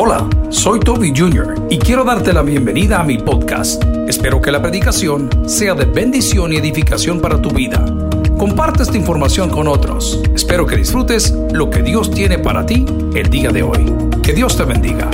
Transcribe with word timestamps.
Hola, 0.00 0.28
soy 0.50 0.78
Toby 0.78 1.12
Jr. 1.12 1.66
y 1.70 1.76
quiero 1.76 2.04
darte 2.04 2.32
la 2.32 2.42
bienvenida 2.42 3.00
a 3.00 3.02
mi 3.02 3.18
podcast. 3.18 3.82
Espero 4.06 4.40
que 4.40 4.52
la 4.52 4.62
predicación 4.62 5.28
sea 5.48 5.74
de 5.74 5.86
bendición 5.86 6.52
y 6.52 6.56
edificación 6.56 7.20
para 7.20 7.42
tu 7.42 7.50
vida. 7.50 7.84
Comparte 8.38 8.84
esta 8.84 8.96
información 8.96 9.50
con 9.50 9.66
otros. 9.66 10.22
Espero 10.32 10.66
que 10.66 10.76
disfrutes 10.76 11.32
lo 11.50 11.68
que 11.68 11.82
Dios 11.82 12.12
tiene 12.12 12.38
para 12.38 12.64
ti 12.64 12.86
el 13.12 13.28
día 13.28 13.50
de 13.50 13.64
hoy. 13.64 13.92
Que 14.22 14.32
Dios 14.32 14.56
te 14.56 14.62
bendiga. 14.62 15.10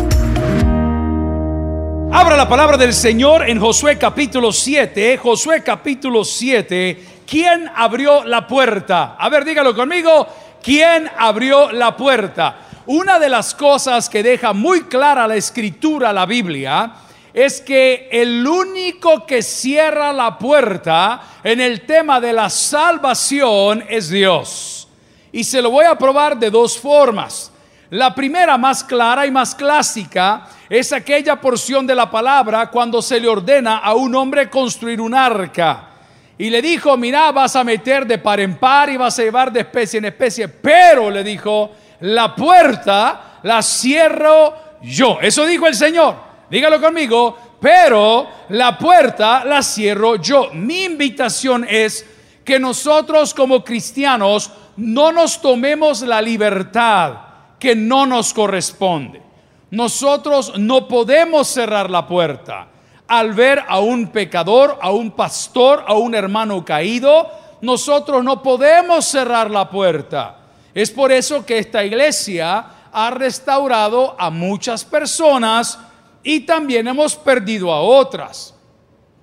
Abra 2.13 2.37
la 2.37 2.47
palabra 2.47 2.77
del 2.77 2.93
Señor 2.93 3.49
en 3.49 3.59
Josué 3.59 3.97
capítulo 3.97 4.53
7. 4.53 5.17
Josué 5.17 5.63
capítulo 5.63 6.27
7. 6.27 7.23
¿Quién 7.27 7.71
abrió 7.75 8.23
la 8.23 8.47
puerta? 8.47 9.17
A 9.19 9.31
ver, 9.31 9.47
dígalo 9.47 9.75
conmigo. 9.75 10.27
¿Quién 10.63 11.09
abrió 11.17 11.73
la 11.73 11.97
puerta? 11.97 12.59
Una 12.87 13.19
de 13.19 13.31
las 13.31 13.55
cosas 13.55 14.11
que 14.11 14.23
deja 14.23 14.53
muy 14.53 14.83
clara 14.83 15.27
la 15.27 15.37
escritura, 15.37 16.13
la 16.13 16.27
Biblia, 16.27 16.93
es 17.33 17.63
que 17.63 18.09
el 18.13 18.47
único 18.47 19.25
que 19.25 19.43
cierra 19.43 20.13
la 20.13 20.39
puerta 20.39 21.23
en 21.43 21.61
el 21.61 21.81
tema 21.87 22.21
de 22.21 22.33
la 22.35 22.51
salvación 22.51 23.85
es 23.89 24.11
Dios. 24.11 24.87
Y 25.33 25.45
se 25.45 25.63
lo 25.63 25.71
voy 25.71 25.87
a 25.87 25.97
probar 25.97 26.39
de 26.39 26.51
dos 26.51 26.79
formas. 26.79 27.51
La 27.89 28.15
primera, 28.15 28.59
más 28.59 28.85
clara 28.85 29.27
y 29.27 29.31
más 29.31 29.55
clásica, 29.55 30.47
es 30.69 30.93
aquella 30.93 31.41
porción 31.41 31.87
de 31.87 31.95
la 31.95 32.11
palabra 32.11 32.71
cuando 32.71 33.01
se 33.01 33.19
le 33.19 33.29
ordena 33.29 33.79
a 33.79 33.95
un 33.95 34.15
hombre 34.15 34.51
construir 34.51 35.01
un 35.01 35.15
arca. 35.15 35.89
Y 36.37 36.51
le 36.51 36.61
dijo, 36.61 36.97
mira, 36.97 37.33
vas 37.33 37.57
a 37.57 37.65
meter 37.65 38.07
de 38.07 38.19
par 38.19 38.41
en 38.41 38.59
par 38.59 38.91
y 38.91 38.97
vas 38.97 39.19
a 39.19 39.23
llevar 39.23 39.51
de 39.51 39.61
especie 39.61 39.99
en 39.99 40.05
especie, 40.05 40.49
pero 40.49 41.11
le 41.11 41.25
dijo, 41.25 41.71
la 42.05 42.35
puerta 42.35 43.39
la 43.43 43.63
cierro 43.63 44.55
yo. 44.83 45.19
Eso 45.23 45.47
dijo 45.47 45.67
el 45.67 45.75
Señor. 45.75 46.17
Dígalo 46.51 46.81
conmigo, 46.81 47.37
pero 47.61 48.29
la 48.51 48.77
puerta 48.77 49.43
la 49.45 49.63
cierro 49.63 50.17
yo. 50.17 50.51
Mi 50.53 50.85
invitación 50.85 51.67
es 51.69 52.07
que 52.45 52.59
nosotros 52.59 53.33
como 53.33 53.65
cristianos 53.65 54.51
no 54.77 55.13
nos 55.13 55.41
tomemos 55.41 56.03
la 56.03 56.21
libertad 56.21 57.15
que 57.59 57.75
no 57.75 58.05
nos 58.05 58.35
corresponde. 58.35 59.23
Nosotros 59.71 60.59
no 60.59 60.87
podemos 60.87 61.49
cerrar 61.49 61.91
la 61.91 62.07
puerta. 62.07 62.69
Al 63.09 63.33
ver 63.33 63.63
a 63.67 63.81
un 63.81 64.09
pecador, 64.09 64.79
a 64.83 64.91
un 64.91 65.13
pastor, 65.13 65.85
a 65.87 65.95
un 65.95 66.15
hermano 66.15 66.65
caído, 66.65 67.31
nosotros 67.63 68.23
no 68.23 68.43
podemos 68.43 69.07
cerrar 69.07 69.51
la 69.51 69.71
puerta. 69.71 70.44
Es 70.75 70.91
por 70.91 71.13
eso 71.13 71.47
que 71.47 71.59
esta 71.59 71.85
iglesia 71.85 72.67
ha 72.93 73.11
restaurado 73.11 74.17
a 74.19 74.31
muchas 74.31 74.85
personas 74.85 75.79
y 76.23 76.41
también 76.41 76.89
hemos 76.89 77.15
perdido 77.15 77.73
a 77.73 77.81
otras. 77.81 78.55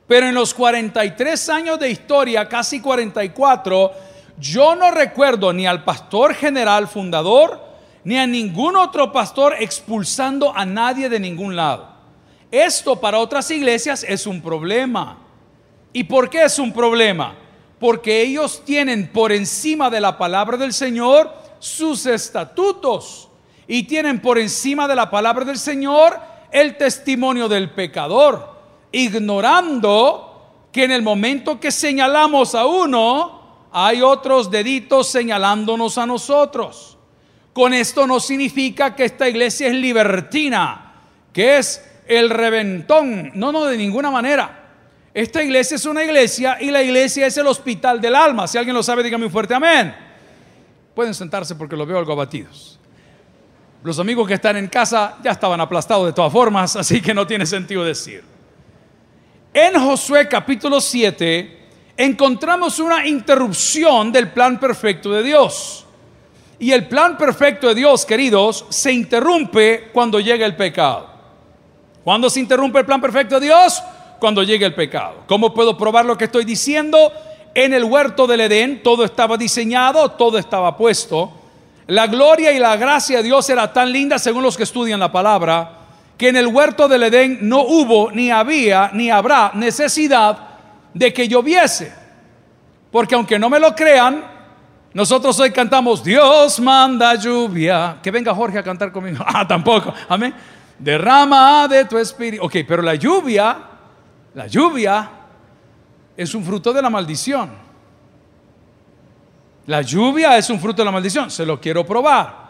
Pero 0.07 0.27
en 0.27 0.35
los 0.35 0.53
43 0.53 1.49
años 1.49 1.79
de 1.79 1.89
historia, 1.89 2.47
casi 2.47 2.79
44, 2.79 3.91
yo 4.37 4.75
no 4.75 4.91
recuerdo 4.91 5.53
ni 5.53 5.67
al 5.67 5.83
pastor 5.83 6.33
general 6.35 6.87
fundador, 6.87 7.61
ni 8.03 8.17
a 8.17 8.27
ningún 8.27 8.75
otro 8.75 9.11
pastor 9.11 9.55
expulsando 9.59 10.55
a 10.55 10.65
nadie 10.65 11.09
de 11.09 11.19
ningún 11.19 11.55
lado. 11.55 11.89
Esto 12.49 12.99
para 12.99 13.19
otras 13.19 13.49
iglesias 13.51 14.05
es 14.07 14.27
un 14.27 14.41
problema. 14.41 15.17
¿Y 15.93 16.03
por 16.03 16.29
qué 16.29 16.43
es 16.43 16.59
un 16.59 16.73
problema? 16.73 17.35
Porque 17.79 18.21
ellos 18.21 18.63
tienen 18.65 19.11
por 19.11 19.31
encima 19.31 19.89
de 19.89 20.01
la 20.01 20.17
palabra 20.17 20.57
del 20.57 20.73
Señor 20.73 21.40
sus 21.61 22.07
estatutos 22.07 23.29
y 23.67 23.83
tienen 23.83 24.19
por 24.19 24.37
encima 24.37 24.87
de 24.87 24.95
la 24.95 25.09
palabra 25.09 25.45
del 25.45 25.57
Señor 25.57 26.19
el 26.51 26.75
testimonio 26.75 27.47
del 27.47 27.69
pecador, 27.69 28.59
ignorando 28.91 30.67
que 30.71 30.83
en 30.83 30.91
el 30.91 31.03
momento 31.03 31.59
que 31.59 31.71
señalamos 31.71 32.55
a 32.55 32.65
uno, 32.65 33.67
hay 33.71 34.01
otros 34.01 34.49
deditos 34.49 35.07
señalándonos 35.09 35.97
a 35.97 36.05
nosotros. 36.05 36.97
Con 37.53 37.73
esto 37.73 38.07
no 38.07 38.19
significa 38.19 38.95
que 38.95 39.05
esta 39.05 39.29
iglesia 39.29 39.67
es 39.67 39.75
libertina, 39.75 40.93
que 41.31 41.57
es 41.59 41.85
el 42.07 42.29
reventón. 42.29 43.31
No, 43.35 43.51
no, 43.51 43.65
de 43.65 43.77
ninguna 43.77 44.09
manera. 44.09 44.57
Esta 45.13 45.43
iglesia 45.43 45.75
es 45.75 45.85
una 45.85 46.03
iglesia 46.03 46.57
y 46.59 46.71
la 46.71 46.81
iglesia 46.81 47.27
es 47.27 47.37
el 47.37 47.47
hospital 47.47 48.01
del 48.01 48.15
alma. 48.15 48.47
Si 48.47 48.57
alguien 48.57 48.75
lo 48.75 48.83
sabe, 48.83 49.03
dígame 49.03 49.25
un 49.25 49.31
fuerte 49.31 49.53
amén. 49.53 50.10
Pueden 50.95 51.13
sentarse 51.13 51.55
porque 51.55 51.75
los 51.75 51.87
veo 51.87 51.97
algo 51.97 52.11
abatidos. 52.11 52.79
Los 53.83 53.97
amigos 53.97 54.27
que 54.27 54.35
están 54.35 54.57
en 54.57 54.67
casa 54.67 55.17
ya 55.23 55.31
estaban 55.31 55.59
aplastados 55.59 56.05
de 56.05 56.13
todas 56.13 56.31
formas, 56.31 56.75
así 56.75 57.01
que 57.01 57.13
no 57.13 57.25
tiene 57.25 57.45
sentido 57.45 57.83
decir. 57.83 58.23
En 59.53 59.73
Josué 59.79 60.27
capítulo 60.27 60.79
7 60.79 61.59
encontramos 61.97 62.79
una 62.79 63.05
interrupción 63.05 64.11
del 64.11 64.31
plan 64.31 64.59
perfecto 64.59 65.11
de 65.11 65.23
Dios. 65.23 65.85
Y 66.59 66.71
el 66.71 66.87
plan 66.87 67.17
perfecto 67.17 67.67
de 67.69 67.75
Dios, 67.75 68.05
queridos, 68.05 68.65
se 68.69 68.93
interrumpe 68.93 69.89
cuando 69.91 70.19
llega 70.19 70.45
el 70.45 70.55
pecado. 70.55 71.09
¿Cuándo 72.03 72.29
se 72.29 72.39
interrumpe 72.39 72.79
el 72.79 72.85
plan 72.85 73.01
perfecto 73.01 73.39
de 73.39 73.47
Dios? 73.47 73.81
Cuando 74.19 74.43
llega 74.43 74.67
el 74.67 74.75
pecado. 74.75 75.23
¿Cómo 75.27 75.53
puedo 75.53 75.75
probar 75.75 76.05
lo 76.05 76.15
que 76.15 76.25
estoy 76.25 76.45
diciendo? 76.45 77.11
En 77.53 77.73
el 77.73 77.83
huerto 77.83 78.27
del 78.27 78.41
Edén 78.41 78.81
todo 78.81 79.03
estaba 79.03 79.37
diseñado, 79.37 80.11
todo 80.11 80.37
estaba 80.37 80.77
puesto. 80.77 81.31
La 81.87 82.07
gloria 82.07 82.51
y 82.51 82.59
la 82.59 82.77
gracia 82.77 83.17
de 83.17 83.23
Dios 83.23 83.49
era 83.49 83.73
tan 83.73 83.91
linda, 83.91 84.17
según 84.17 84.43
los 84.43 84.55
que 84.55 84.63
estudian 84.63 84.99
la 84.99 85.11
palabra, 85.11 85.79
que 86.17 86.29
en 86.29 86.37
el 86.37 86.47
huerto 86.47 86.87
del 86.87 87.03
Edén 87.03 87.39
no 87.41 87.61
hubo, 87.63 88.11
ni 88.11 88.31
había, 88.31 88.91
ni 88.93 89.09
habrá 89.09 89.51
necesidad 89.53 90.37
de 90.93 91.13
que 91.13 91.27
lloviese. 91.27 91.93
Porque 92.91 93.15
aunque 93.15 93.37
no 93.37 93.49
me 93.49 93.59
lo 93.59 93.75
crean, 93.75 94.23
nosotros 94.93 95.37
hoy 95.39 95.51
cantamos, 95.51 96.03
Dios 96.03 96.59
manda 96.59 97.15
lluvia. 97.15 97.97
Que 98.01 98.11
venga 98.11 98.33
Jorge 98.33 98.59
a 98.59 98.63
cantar 98.63 98.91
conmigo. 98.91 99.23
Ah, 99.27 99.47
tampoco. 99.47 99.93
Amén. 100.07 100.33
Derrama 100.77 101.67
de 101.67 101.85
tu 101.85 101.97
espíritu. 101.97 102.43
Ok, 102.45 102.57
pero 102.67 102.81
la 102.81 102.95
lluvia, 102.95 103.57
la 104.33 104.47
lluvia 104.47 105.09
es 106.21 106.35
un 106.35 106.43
fruto 106.43 106.71
de 106.71 106.81
la 106.81 106.89
maldición. 106.89 107.49
La 109.65 109.81
lluvia 109.81 110.37
es 110.37 110.49
un 110.49 110.59
fruto 110.59 110.81
de 110.81 110.85
la 110.85 110.91
maldición, 110.91 111.31
se 111.31 111.45
lo 111.45 111.59
quiero 111.59 111.85
probar. 111.85 112.41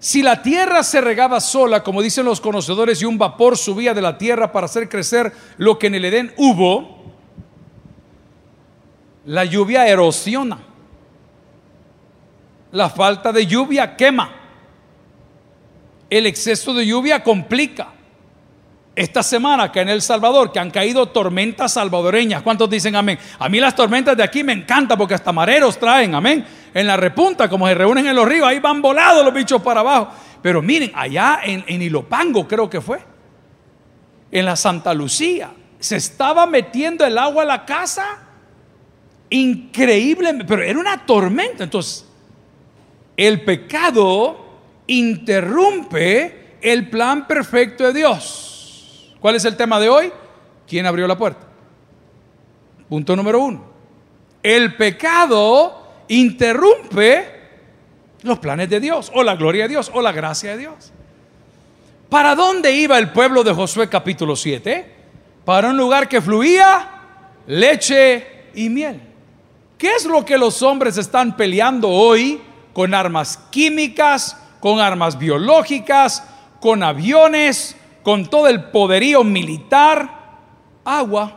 Si 0.00 0.22
la 0.22 0.42
tierra 0.42 0.82
se 0.82 1.00
regaba 1.00 1.40
sola, 1.40 1.82
como 1.82 2.02
dicen 2.02 2.26
los 2.26 2.40
conocedores, 2.40 3.00
y 3.00 3.04
un 3.04 3.16
vapor 3.16 3.56
subía 3.56 3.94
de 3.94 4.02
la 4.02 4.18
tierra 4.18 4.50
para 4.50 4.66
hacer 4.66 4.88
crecer 4.88 5.32
lo 5.56 5.78
que 5.78 5.86
en 5.86 5.94
el 5.94 6.04
Edén 6.04 6.34
hubo, 6.36 7.12
la 9.26 9.44
lluvia 9.44 9.86
erosiona. 9.86 10.58
La 12.72 12.90
falta 12.90 13.32
de 13.32 13.46
lluvia 13.46 13.96
quema. 13.96 14.32
El 16.10 16.26
exceso 16.26 16.74
de 16.74 16.86
lluvia 16.86 17.22
complica 17.22 17.93
esta 18.96 19.22
semana 19.22 19.72
que 19.72 19.80
en 19.80 19.88
El 19.88 20.02
Salvador, 20.02 20.52
que 20.52 20.60
han 20.60 20.70
caído 20.70 21.06
tormentas 21.06 21.72
salvadoreñas. 21.72 22.42
¿Cuántos 22.42 22.70
dicen 22.70 22.94
amén? 22.94 23.18
A 23.38 23.48
mí 23.48 23.58
las 23.58 23.74
tormentas 23.74 24.16
de 24.16 24.22
aquí 24.22 24.44
me 24.44 24.52
encantan 24.52 24.96
porque 24.96 25.14
hasta 25.14 25.32
mareros 25.32 25.78
traen, 25.78 26.14
amén. 26.14 26.44
En 26.72 26.86
la 26.86 26.96
repunta, 26.96 27.48
como 27.48 27.66
se 27.66 27.74
reúnen 27.74 28.06
en 28.06 28.14
los 28.14 28.28
ríos, 28.28 28.46
ahí 28.46 28.60
van 28.60 28.80
volados 28.80 29.24
los 29.24 29.34
bichos 29.34 29.60
para 29.62 29.80
abajo. 29.80 30.12
Pero 30.42 30.62
miren, 30.62 30.92
allá 30.94 31.40
en, 31.42 31.82
Ilopango 31.82 32.46
creo 32.46 32.70
que 32.70 32.80
fue, 32.80 33.00
en 34.30 34.44
la 34.44 34.56
Santa 34.56 34.94
Lucía, 34.94 35.50
se 35.78 35.96
estaba 35.96 36.46
metiendo 36.46 37.04
el 37.04 37.18
agua 37.18 37.42
a 37.42 37.46
la 37.46 37.64
casa. 37.64 38.18
Increíble, 39.30 40.44
pero 40.46 40.62
era 40.62 40.78
una 40.78 41.04
tormenta. 41.04 41.64
Entonces, 41.64 42.06
el 43.16 43.42
pecado 43.42 44.44
interrumpe 44.86 46.58
el 46.60 46.88
plan 46.90 47.26
perfecto 47.26 47.84
de 47.84 47.92
Dios. 47.92 48.53
¿Cuál 49.24 49.36
es 49.36 49.46
el 49.46 49.56
tema 49.56 49.80
de 49.80 49.88
hoy? 49.88 50.12
¿Quién 50.68 50.84
abrió 50.84 51.06
la 51.06 51.16
puerta? 51.16 51.46
Punto 52.90 53.16
número 53.16 53.40
uno. 53.40 53.64
El 54.42 54.76
pecado 54.76 56.04
interrumpe 56.08 57.24
los 58.20 58.38
planes 58.38 58.68
de 58.68 58.80
Dios, 58.80 59.10
o 59.14 59.22
la 59.22 59.34
gloria 59.34 59.62
de 59.62 59.70
Dios, 59.70 59.90
o 59.94 60.02
la 60.02 60.12
gracia 60.12 60.50
de 60.50 60.58
Dios. 60.58 60.92
¿Para 62.10 62.34
dónde 62.34 62.72
iba 62.72 62.98
el 62.98 63.12
pueblo 63.12 63.42
de 63.42 63.54
Josué 63.54 63.88
capítulo 63.88 64.36
7? 64.36 64.92
Para 65.46 65.70
un 65.70 65.78
lugar 65.78 66.06
que 66.06 66.20
fluía 66.20 66.90
leche 67.46 68.50
y 68.54 68.68
miel. 68.68 69.00
¿Qué 69.78 69.92
es 69.94 70.04
lo 70.04 70.22
que 70.22 70.36
los 70.36 70.60
hombres 70.60 70.98
están 70.98 71.34
peleando 71.34 71.88
hoy 71.88 72.42
con 72.74 72.92
armas 72.92 73.38
químicas, 73.50 74.36
con 74.60 74.80
armas 74.80 75.16
biológicas, 75.16 76.22
con 76.60 76.82
aviones, 76.82 77.74
con 78.04 78.26
todo 78.26 78.46
el 78.46 78.64
poderío 78.64 79.24
militar, 79.24 80.08
agua. 80.84 81.32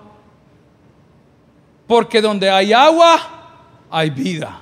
Porque 1.88 2.22
donde 2.22 2.50
hay 2.50 2.74
agua, 2.74 3.20
hay 3.90 4.10
vida. 4.10 4.60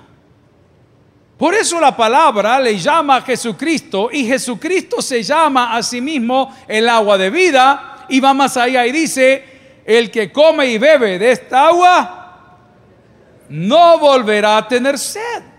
Por 1.37 1.53
eso 1.53 1.81
la 1.81 1.97
palabra 1.97 2.59
le 2.59 2.77
llama 2.77 3.17
a 3.17 3.21
Jesucristo 3.21 4.09
y 4.13 4.25
Jesucristo 4.25 5.01
se 5.01 5.21
llama 5.21 5.75
a 5.75 5.83
sí 5.83 5.99
mismo 5.99 6.55
el 6.67 6.87
agua 6.87 7.17
de 7.17 7.29
vida 7.29 8.05
y 8.07 8.19
va 8.21 8.33
más 8.33 8.55
allá 8.55 8.85
y 8.85 8.91
dice, 8.91 9.43
el 9.83 10.09
que 10.11 10.31
come 10.31 10.67
y 10.67 10.77
bebe 10.77 11.19
de 11.19 11.31
esta 11.31 11.67
agua 11.67 12.21
no 13.49 13.99
volverá 13.99 14.57
a 14.57 14.67
tener 14.67 14.97
sed. 14.97 15.54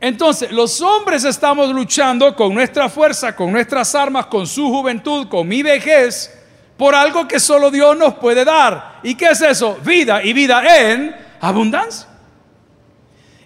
Entonces, 0.00 0.50
los 0.52 0.80
hombres 0.80 1.24
estamos 1.24 1.70
luchando 1.70 2.34
con 2.36 2.52
nuestra 2.52 2.88
fuerza, 2.88 3.34
con 3.34 3.52
nuestras 3.52 3.94
armas, 3.94 4.26
con 4.26 4.46
su 4.46 4.68
juventud, 4.68 5.28
con 5.28 5.48
mi 5.48 5.62
vejez, 5.62 6.32
por 6.76 6.94
algo 6.94 7.26
que 7.26 7.40
solo 7.40 7.70
Dios 7.70 7.96
nos 7.96 8.14
puede 8.14 8.44
dar. 8.44 9.00
¿Y 9.02 9.14
qué 9.14 9.26
es 9.26 9.40
eso? 9.40 9.78
Vida 9.84 10.22
y 10.22 10.32
vida 10.32 10.62
en 10.90 11.14
abundancia. 11.40 12.08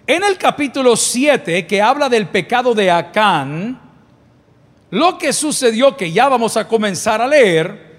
En 0.05 0.23
el 0.23 0.37
capítulo 0.37 0.95
7, 0.95 1.67
que 1.67 1.81
habla 1.81 2.09
del 2.09 2.27
pecado 2.27 2.73
de 2.73 2.89
Acán, 2.89 3.79
lo 4.89 5.17
que 5.19 5.31
sucedió, 5.31 5.95
que 5.95 6.11
ya 6.11 6.27
vamos 6.27 6.57
a 6.57 6.67
comenzar 6.67 7.21
a 7.21 7.27
leer, 7.27 7.89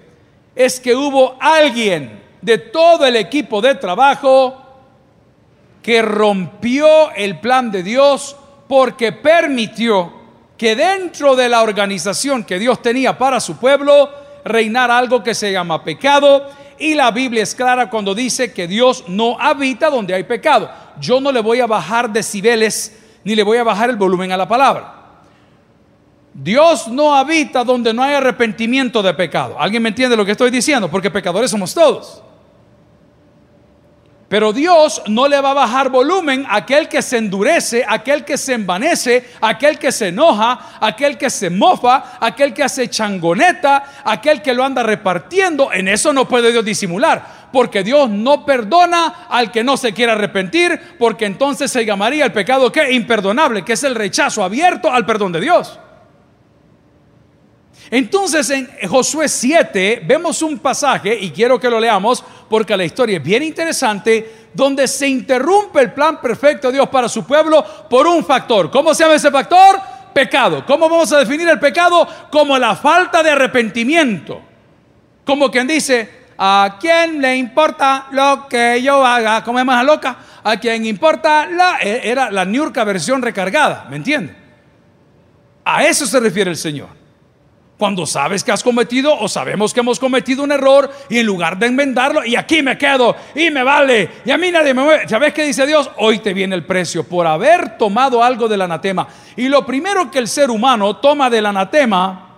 es 0.53 0.79
que 0.79 0.93
hubo 0.93 1.37
alguien 1.39 2.21
de 2.41 2.57
todo 2.57 3.05
el 3.05 3.15
equipo 3.15 3.61
de 3.61 3.75
trabajo 3.75 4.57
que 5.81 6.01
rompió 6.01 7.11
el 7.11 7.39
plan 7.39 7.71
de 7.71 7.81
Dios 7.81 8.35
porque 8.71 9.11
permitió 9.11 10.13
que 10.57 10.77
dentro 10.77 11.35
de 11.35 11.49
la 11.49 11.61
organización 11.61 12.45
que 12.45 12.57
Dios 12.57 12.81
tenía 12.81 13.17
para 13.17 13.41
su 13.41 13.57
pueblo 13.57 14.09
reinara 14.45 14.97
algo 14.97 15.21
que 15.21 15.35
se 15.35 15.51
llama 15.51 15.83
pecado. 15.83 16.49
Y 16.79 16.93
la 16.93 17.11
Biblia 17.11 17.43
es 17.43 17.53
clara 17.53 17.89
cuando 17.89 18.15
dice 18.15 18.53
que 18.53 18.69
Dios 18.69 19.03
no 19.09 19.37
habita 19.37 19.89
donde 19.89 20.13
hay 20.13 20.23
pecado. 20.23 20.71
Yo 21.01 21.19
no 21.19 21.33
le 21.33 21.41
voy 21.41 21.59
a 21.59 21.67
bajar 21.67 22.13
decibeles 22.13 22.97
ni 23.25 23.35
le 23.35 23.43
voy 23.43 23.57
a 23.57 23.65
bajar 23.65 23.89
el 23.89 23.97
volumen 23.97 24.31
a 24.31 24.37
la 24.37 24.47
palabra. 24.47 24.95
Dios 26.33 26.87
no 26.87 27.13
habita 27.13 27.65
donde 27.65 27.93
no 27.93 28.01
hay 28.01 28.13
arrepentimiento 28.13 29.03
de 29.03 29.13
pecado. 29.13 29.57
¿Alguien 29.59 29.83
me 29.83 29.89
entiende 29.89 30.15
lo 30.15 30.23
que 30.23 30.31
estoy 30.31 30.49
diciendo? 30.49 30.89
Porque 30.89 31.11
pecadores 31.11 31.51
somos 31.51 31.73
todos. 31.73 32.23
Pero 34.31 34.53
Dios 34.53 35.01
no 35.07 35.27
le 35.27 35.41
va 35.41 35.51
a 35.51 35.55
bajar 35.55 35.89
volumen 35.89 36.45
a 36.47 36.55
aquel 36.55 36.87
que 36.87 37.01
se 37.01 37.17
endurece, 37.17 37.83
aquel 37.85 38.23
que 38.23 38.37
se 38.37 38.53
envanece, 38.53 39.25
aquel 39.41 39.77
que 39.77 39.91
se 39.91 40.07
enoja, 40.07 40.77
aquel 40.79 41.17
que 41.17 41.29
se 41.29 41.49
mofa, 41.49 42.17
aquel 42.17 42.53
que 42.53 42.63
hace 42.63 42.89
changoneta, 42.89 43.83
aquel 44.05 44.41
que 44.41 44.53
lo 44.53 44.63
anda 44.63 44.83
repartiendo. 44.83 45.73
En 45.73 45.89
eso 45.89 46.13
no 46.13 46.29
puede 46.29 46.53
Dios 46.53 46.63
disimular, 46.63 47.49
porque 47.51 47.83
Dios 47.83 48.09
no 48.09 48.45
perdona 48.45 49.25
al 49.27 49.51
que 49.51 49.65
no 49.65 49.75
se 49.75 49.91
quiera 49.91 50.13
arrepentir, 50.13 50.79
porque 50.97 51.25
entonces 51.25 51.69
se 51.69 51.83
llamaría 51.83 52.23
el 52.23 52.31
pecado 52.31 52.71
que 52.71 52.89
imperdonable, 52.89 53.65
que 53.65 53.73
es 53.73 53.83
el 53.83 53.95
rechazo 53.95 54.45
abierto 54.45 54.89
al 54.89 55.05
perdón 55.05 55.33
de 55.33 55.41
Dios. 55.41 55.77
Entonces 57.91 58.49
en 58.49 58.69
Josué 58.87 59.27
7 59.27 60.03
vemos 60.05 60.41
un 60.41 60.57
pasaje, 60.59 61.13
y 61.19 61.29
quiero 61.29 61.59
que 61.59 61.69
lo 61.69 61.77
leamos 61.77 62.23
porque 62.49 62.77
la 62.77 62.85
historia 62.85 63.17
es 63.17 63.23
bien 63.23 63.43
interesante, 63.43 64.47
donde 64.53 64.87
se 64.87 65.09
interrumpe 65.09 65.81
el 65.81 65.91
plan 65.91 66.21
perfecto 66.21 66.69
de 66.69 66.75
Dios 66.75 66.87
para 66.87 67.09
su 67.09 67.25
pueblo 67.25 67.63
por 67.89 68.07
un 68.07 68.23
factor. 68.23 68.71
¿Cómo 68.71 68.93
se 68.93 69.03
llama 69.03 69.15
ese 69.15 69.29
factor? 69.29 69.77
Pecado. 70.13 70.65
¿Cómo 70.65 70.87
vamos 70.87 71.11
a 71.11 71.19
definir 71.19 71.49
el 71.49 71.59
pecado? 71.59 72.07
Como 72.31 72.57
la 72.57 72.77
falta 72.77 73.21
de 73.21 73.31
arrepentimiento. 73.31 74.41
Como 75.25 75.51
quien 75.51 75.67
dice, 75.67 76.09
¿a 76.37 76.77
quién 76.79 77.21
le 77.21 77.35
importa 77.35 78.07
lo 78.11 78.47
que 78.47 78.81
yo 78.81 79.05
haga? 79.05 79.43
Como 79.43 79.59
es 79.59 79.65
más 79.65 79.83
loca, 79.83 80.17
¿a 80.41 80.55
quién 80.57 80.85
importa 80.85 81.45
la... 81.45 81.79
E, 81.81 82.09
era 82.09 82.31
la 82.31 82.45
Niurka 82.45 82.85
versión 82.85 83.21
recargada, 83.21 83.87
¿me 83.89 83.97
entiende? 83.97 84.33
A 85.65 85.83
eso 85.83 86.05
se 86.05 86.19
refiere 86.21 86.49
el 86.49 86.57
Señor. 86.57 87.00
Cuando 87.81 88.05
sabes 88.05 88.43
que 88.43 88.51
has 88.51 88.61
cometido 88.61 89.17
o 89.17 89.27
sabemos 89.27 89.73
que 89.73 89.79
hemos 89.79 89.97
cometido 89.97 90.43
un 90.43 90.51
error 90.51 90.91
y 91.09 91.17
en 91.17 91.25
lugar 91.25 91.57
de 91.57 91.65
enmendarlo, 91.65 92.23
y 92.23 92.35
aquí 92.35 92.61
me 92.61 92.77
quedo 92.77 93.15
y 93.33 93.49
me 93.49 93.63
vale, 93.63 94.07
y 94.23 94.29
a 94.29 94.37
mí 94.37 94.51
nadie 94.51 94.75
me 94.75 94.83
mueve. 94.83 95.09
¿Sabes 95.09 95.33
qué 95.33 95.43
dice 95.43 95.65
Dios? 95.65 95.89
Hoy 95.97 96.19
te 96.19 96.31
viene 96.31 96.53
el 96.53 96.63
precio 96.63 97.03
por 97.03 97.25
haber 97.25 97.79
tomado 97.79 98.23
algo 98.23 98.47
del 98.47 98.61
anatema. 98.61 99.07
Y 99.35 99.49
lo 99.49 99.65
primero 99.65 100.11
que 100.11 100.19
el 100.19 100.27
ser 100.27 100.51
humano 100.51 100.97
toma 100.97 101.27
del 101.31 101.47
anatema 101.47 102.29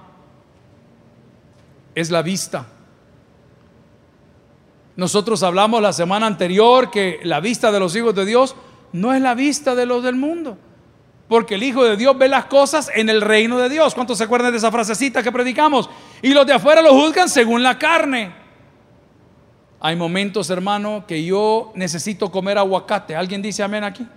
es 1.93 2.09
la 2.09 2.21
vista. 2.21 2.65
Nosotros 4.95 5.43
hablamos 5.43 5.81
la 5.81 5.91
semana 5.91 6.25
anterior 6.25 6.89
que 6.89 7.19
la 7.23 7.41
vista 7.41 7.69
de 7.69 7.81
los 7.81 7.93
hijos 7.97 8.15
de 8.15 8.23
Dios 8.23 8.55
no 8.93 9.13
es 9.13 9.21
la 9.21 9.35
vista 9.35 9.75
de 9.75 9.87
los 9.87 10.03
del 10.03 10.15
mundo. 10.15 10.57
Porque 11.33 11.56
el 11.56 11.63
Hijo 11.63 11.83
de 11.83 11.97
Dios 11.97 12.15
ve 12.15 12.30
las 12.30 12.45
cosas 12.45 12.91
en 12.94 13.09
el 13.09 13.19
reino 13.19 13.57
de 13.57 13.68
Dios. 13.68 13.95
¿Cuántos 13.95 14.19
se 14.19 14.24
acuerdan 14.24 14.51
de 14.51 14.59
esa 14.59 14.71
frasecita 14.71 15.24
que 15.24 15.31
predicamos? 15.31 15.89
Y 16.21 16.31
los 16.31 16.45
de 16.45 16.53
afuera 16.53 16.80
lo 16.80 16.94
juzgan 16.94 17.27
según 17.27 17.63
la 17.63 17.80
carne. 17.80 18.31
Hay 19.80 19.95
momentos, 19.95 20.51
hermano, 20.51 21.06
que 21.07 21.25
yo 21.25 21.71
necesito 21.74 22.30
comer 22.30 22.59
aguacate. 22.59 23.15
¿Alguien 23.15 23.41
dice 23.41 23.63
amén 23.63 23.83
aquí? 23.83 24.07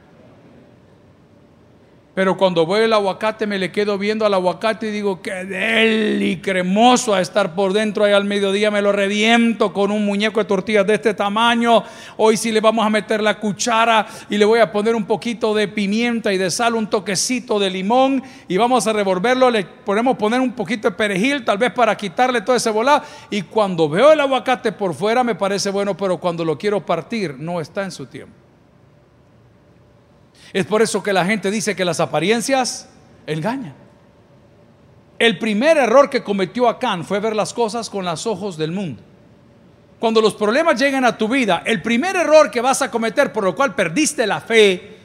Pero 2.17 2.39
cuando 2.39 2.65
voy 2.65 2.81
al 2.81 2.95
aguacate 2.95 3.47
me 3.47 3.59
le 3.59 3.71
quedo 3.71 3.99
viendo 3.99 4.25
al 4.25 4.33
aguacate 4.33 4.89
y 4.89 4.91
digo, 4.91 5.21
qué 5.21 5.45
deli, 5.45 6.41
cremoso 6.41 7.13
a 7.13 7.21
estar 7.21 7.55
por 7.55 7.75
dentro. 7.75 8.05
Ahí 8.05 8.15
al 8.15 8.25
mediodía 8.25 8.71
me 8.71 8.81
lo 8.81 8.91
reviento 8.91 9.71
con 9.75 9.91
un 9.91 10.07
muñeco 10.07 10.41
de 10.41 10.47
tortillas 10.47 10.87
de 10.87 10.95
este 10.95 11.13
tamaño. 11.13 11.85
Hoy 12.17 12.39
sí 12.39 12.53
le 12.53 12.63
vamos 12.63 12.87
a 12.87 12.89
meter 12.89 13.23
la 13.23 13.39
cuchara 13.39 14.07
y 14.31 14.39
le 14.39 14.47
voy 14.47 14.61
a 14.61 14.73
poner 14.73 14.95
un 14.95 15.05
poquito 15.05 15.55
de 15.55 15.69
pimienta 15.69 16.33
y 16.33 16.39
de 16.39 16.51
sal, 16.51 16.75
un 16.75 16.89
toquecito 16.89 17.59
de 17.59 17.69
limón 17.69 18.23
y 18.49 18.57
vamos 18.57 18.87
a 18.87 18.95
revolverlo. 18.95 19.51
Le 19.51 19.65
podemos 19.65 20.17
poner 20.17 20.41
un 20.41 20.53
poquito 20.53 20.89
de 20.89 20.97
perejil, 20.97 21.45
tal 21.45 21.59
vez 21.59 21.71
para 21.73 21.95
quitarle 21.99 22.41
todo 22.41 22.57
ese 22.57 22.71
volado. 22.71 23.03
Y 23.29 23.43
cuando 23.43 23.91
veo 23.91 24.11
el 24.11 24.21
aguacate 24.21 24.73
por 24.73 24.95
fuera 24.95 25.23
me 25.23 25.35
parece 25.35 25.69
bueno, 25.69 25.95
pero 25.95 26.17
cuando 26.17 26.47
lo 26.47 26.57
quiero 26.57 26.81
partir 26.81 27.35
no 27.39 27.61
está 27.61 27.85
en 27.85 27.91
su 27.91 28.07
tiempo. 28.07 28.46
Es 30.53 30.67
por 30.67 30.83
eso 30.83 31.03
que 31.03 31.13
la 31.13 31.25
gente 31.25 31.51
dice 31.51 31.77
que 31.77 31.85
las 31.85 32.01
apariencias 32.01 32.89
engañan. 33.27 33.75
El 35.19 35.39
primer 35.39 35.77
error 35.77 36.11
que 36.11 36.23
cometió 36.23 36.69
Acán 36.69 37.05
fue 37.05 37.21
ver 37.21 37.35
las 37.35 37.55
cosas 37.55 37.89
con 37.89 38.05
los 38.05 38.27
ojos 38.27 38.57
del 38.57 38.73
mundo. 38.73 39.03
Cuando 39.99 40.21
los 40.21 40.35
problemas 40.35 40.79
llegan 40.79 41.05
a 41.05 41.17
tu 41.17 41.27
vida, 41.27 41.63
el 41.65 41.81
primer 41.81 42.17
error 42.17 42.51
que 42.51 42.61
vas 42.61 42.83
a 42.83 42.91
cometer 42.91 43.33
por 43.33 43.45
lo 43.45 43.55
cual 43.55 43.75
perdiste 43.75 44.27
la 44.27 44.41
fe 44.41 44.97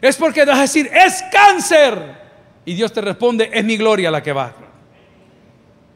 es 0.00 0.16
porque 0.16 0.44
vas 0.44 0.58
a 0.58 0.62
decir, 0.62 0.90
es 0.92 1.22
cáncer. 1.30 2.22
Y 2.64 2.74
Dios 2.74 2.92
te 2.92 3.00
responde, 3.00 3.50
es 3.52 3.64
mi 3.64 3.76
gloria 3.76 4.10
la 4.10 4.22
que 4.22 4.32
va. 4.32 4.52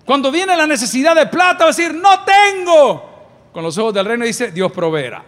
Cuando 0.05 0.31
viene 0.31 0.57
la 0.57 0.67
necesidad 0.67 1.15
de 1.15 1.27
plata, 1.27 1.65
va 1.65 1.71
a 1.71 1.75
decir, 1.75 1.93
no 1.95 2.25
tengo. 2.25 3.17
Con 3.53 3.65
los 3.65 3.77
ojos 3.79 3.95
del 3.95 4.07
reino 4.07 4.25
dice, 4.25 4.53
Dios 4.53 4.71
proveerá. 4.71 5.25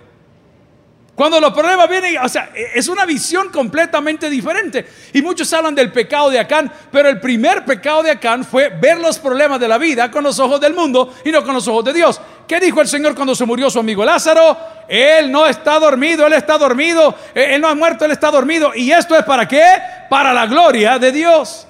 Cuando 1.18 1.40
los 1.40 1.52
problemas 1.52 1.88
vienen, 1.88 2.16
o 2.18 2.28
sea, 2.28 2.50
es 2.54 2.86
una 2.86 3.04
visión 3.04 3.48
completamente 3.48 4.30
diferente. 4.30 4.86
Y 5.12 5.20
muchos 5.20 5.52
hablan 5.52 5.74
del 5.74 5.90
pecado 5.90 6.30
de 6.30 6.38
Acán, 6.38 6.72
pero 6.92 7.08
el 7.08 7.18
primer 7.18 7.64
pecado 7.64 8.04
de 8.04 8.12
Acán 8.12 8.44
fue 8.44 8.68
ver 8.68 8.98
los 8.98 9.18
problemas 9.18 9.58
de 9.58 9.66
la 9.66 9.78
vida 9.78 10.12
con 10.12 10.22
los 10.22 10.38
ojos 10.38 10.60
del 10.60 10.74
mundo 10.74 11.12
y 11.24 11.32
no 11.32 11.42
con 11.42 11.54
los 11.54 11.66
ojos 11.66 11.86
de 11.86 11.92
Dios. 11.92 12.20
¿Qué 12.46 12.60
dijo 12.60 12.80
el 12.80 12.86
Señor 12.86 13.16
cuando 13.16 13.34
se 13.34 13.44
murió 13.44 13.68
su 13.68 13.80
amigo 13.80 14.04
Lázaro? 14.04 14.56
Él 14.86 15.32
no 15.32 15.44
está 15.44 15.80
dormido, 15.80 16.24
él 16.24 16.34
está 16.34 16.56
dormido, 16.56 17.12
él 17.34 17.60
no 17.60 17.66
ha 17.66 17.74
muerto, 17.74 18.04
él 18.04 18.12
está 18.12 18.30
dormido. 18.30 18.70
¿Y 18.76 18.92
esto 18.92 19.16
es 19.16 19.24
para 19.24 19.48
qué? 19.48 19.64
Para 20.08 20.32
la 20.32 20.46
gloria 20.46 21.00
de 21.00 21.10
Dios. 21.10 21.66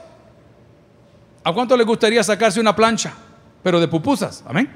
¿A 1.42 1.54
cuánto 1.54 1.74
le 1.74 1.84
gustaría 1.84 2.22
sacarse 2.22 2.60
una 2.60 2.76
plancha? 2.76 3.14
Pero 3.62 3.80
de 3.80 3.88
pupusas, 3.88 4.44
amén. 4.46 4.70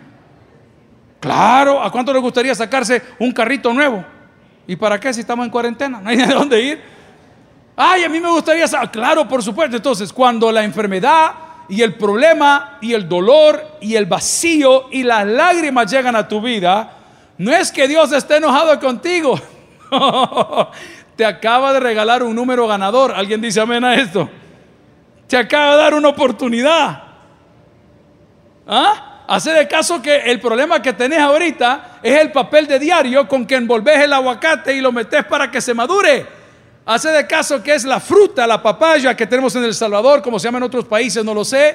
Claro, 1.21 1.83
¿a 1.83 1.93
cuánto 1.93 2.11
le 2.11 2.21
gustaría 2.21 2.55
sacarse 2.55 3.03
un 3.19 3.33
carrito 3.33 3.71
nuevo? 3.75 4.03
¿Y 4.67 4.77
para 4.77 4.99
qué 4.99 5.13
si 5.13 5.21
estamos 5.21 5.45
en 5.45 5.51
cuarentena? 5.51 6.01
No 6.01 6.11
hay 6.11 6.17
de 6.27 6.27
dónde 6.27 6.61
ir. 6.61 6.81
Ay, 7.77 8.05
a 8.05 8.09
mí 8.09 8.21
me 8.21 8.31
gustaría 8.31 8.67
saber. 8.69 8.91
Claro, 8.91 9.27
por 9.27 9.43
supuesto. 9.43 9.77
Entonces, 9.77 10.13
cuando 10.13 10.53
la 10.53 10.63
enfermedad 10.63 11.33
y 11.69 11.83
el 11.83 11.95
problema 11.95 12.79
y 12.81 12.93
el 12.93 13.09
dolor 13.09 13.79
y 13.81 13.97
el 13.97 14.07
vacío 14.07 14.89
y 14.91 15.03
las 15.03 15.27
lágrimas 15.27 15.91
llegan 15.91 16.17
a 16.17 16.29
tu 16.29 16.41
vida, 16.41 16.99
no 17.39 17.53
es 17.53 17.73
que 17.73 17.89
Dios 17.89 18.13
esté 18.13 18.37
enojado 18.37 18.79
contigo. 18.79 19.39
Te 21.17 21.25
acaba 21.25 21.73
de 21.73 21.81
regalar 21.81 22.23
un 22.23 22.35
número 22.35 22.67
ganador. 22.67 23.13
¿Alguien 23.13 23.41
dice 23.41 23.61
amén 23.61 23.85
a 23.85 23.95
esto? 23.95 24.29
Te 25.27 25.37
acaba 25.37 25.73
de 25.73 25.83
dar 25.83 25.95
una 25.95 26.09
oportunidad. 26.09 27.03
¿Ah? 28.67 29.12
Hace 29.33 29.51
de 29.53 29.67
caso 29.67 30.03
que 30.03 30.15
el 30.15 30.39
problema 30.39 30.83
que 30.83 30.93
tenés 30.93 31.19
ahorita 31.19 32.01
es 32.03 32.21
el 32.21 32.31
papel 32.33 32.67
de 32.67 32.79
diario 32.79 33.27
con 33.27 33.47
que 33.47 33.55
envolves 33.55 33.99
el 33.99 34.13
aguacate 34.13 34.75
y 34.75 34.83
lo 34.83 34.93
metes 34.93 35.25
para 35.25 35.51
que 35.51 35.63
se 35.63 35.73
madure. 35.73 36.27
Hace 36.85 37.09
de 37.09 37.27
caso 37.27 37.63
que 37.63 37.75
es 37.75 37.85
la 37.85 37.99
fruta, 37.99 38.47
la 38.47 38.63
papaya 38.63 39.17
que 39.17 39.27
tenemos 39.27 39.57
en 39.57 39.65
El 39.65 39.73
Salvador, 39.73 40.21
como 40.21 40.39
se 40.39 40.49
llama 40.49 40.59
en 40.59 40.65
otros 40.65 40.85
países, 40.85 41.25
no 41.25 41.33
lo 41.33 41.47
sé. 41.47 41.75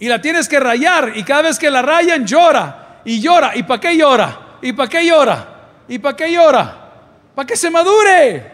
Y 0.00 0.06
la 0.06 0.20
tienes 0.20 0.46
que 0.50 0.60
rayar 0.60 1.12
y 1.14 1.22
cada 1.22 1.40
vez 1.40 1.58
que 1.58 1.70
la 1.70 1.80
rayan 1.80 2.26
llora 2.26 3.00
y 3.06 3.22
llora. 3.22 3.52
¿Y 3.54 3.62
para 3.62 3.80
qué 3.80 3.96
llora? 3.96 4.58
¿Y 4.60 4.74
para 4.74 4.88
qué 4.90 5.06
llora? 5.06 5.46
¿Y 5.88 5.98
para 5.98 6.14
qué 6.14 6.30
llora? 6.30 6.90
Para 7.34 7.46
que 7.46 7.56
se 7.56 7.70
madure. 7.70 8.52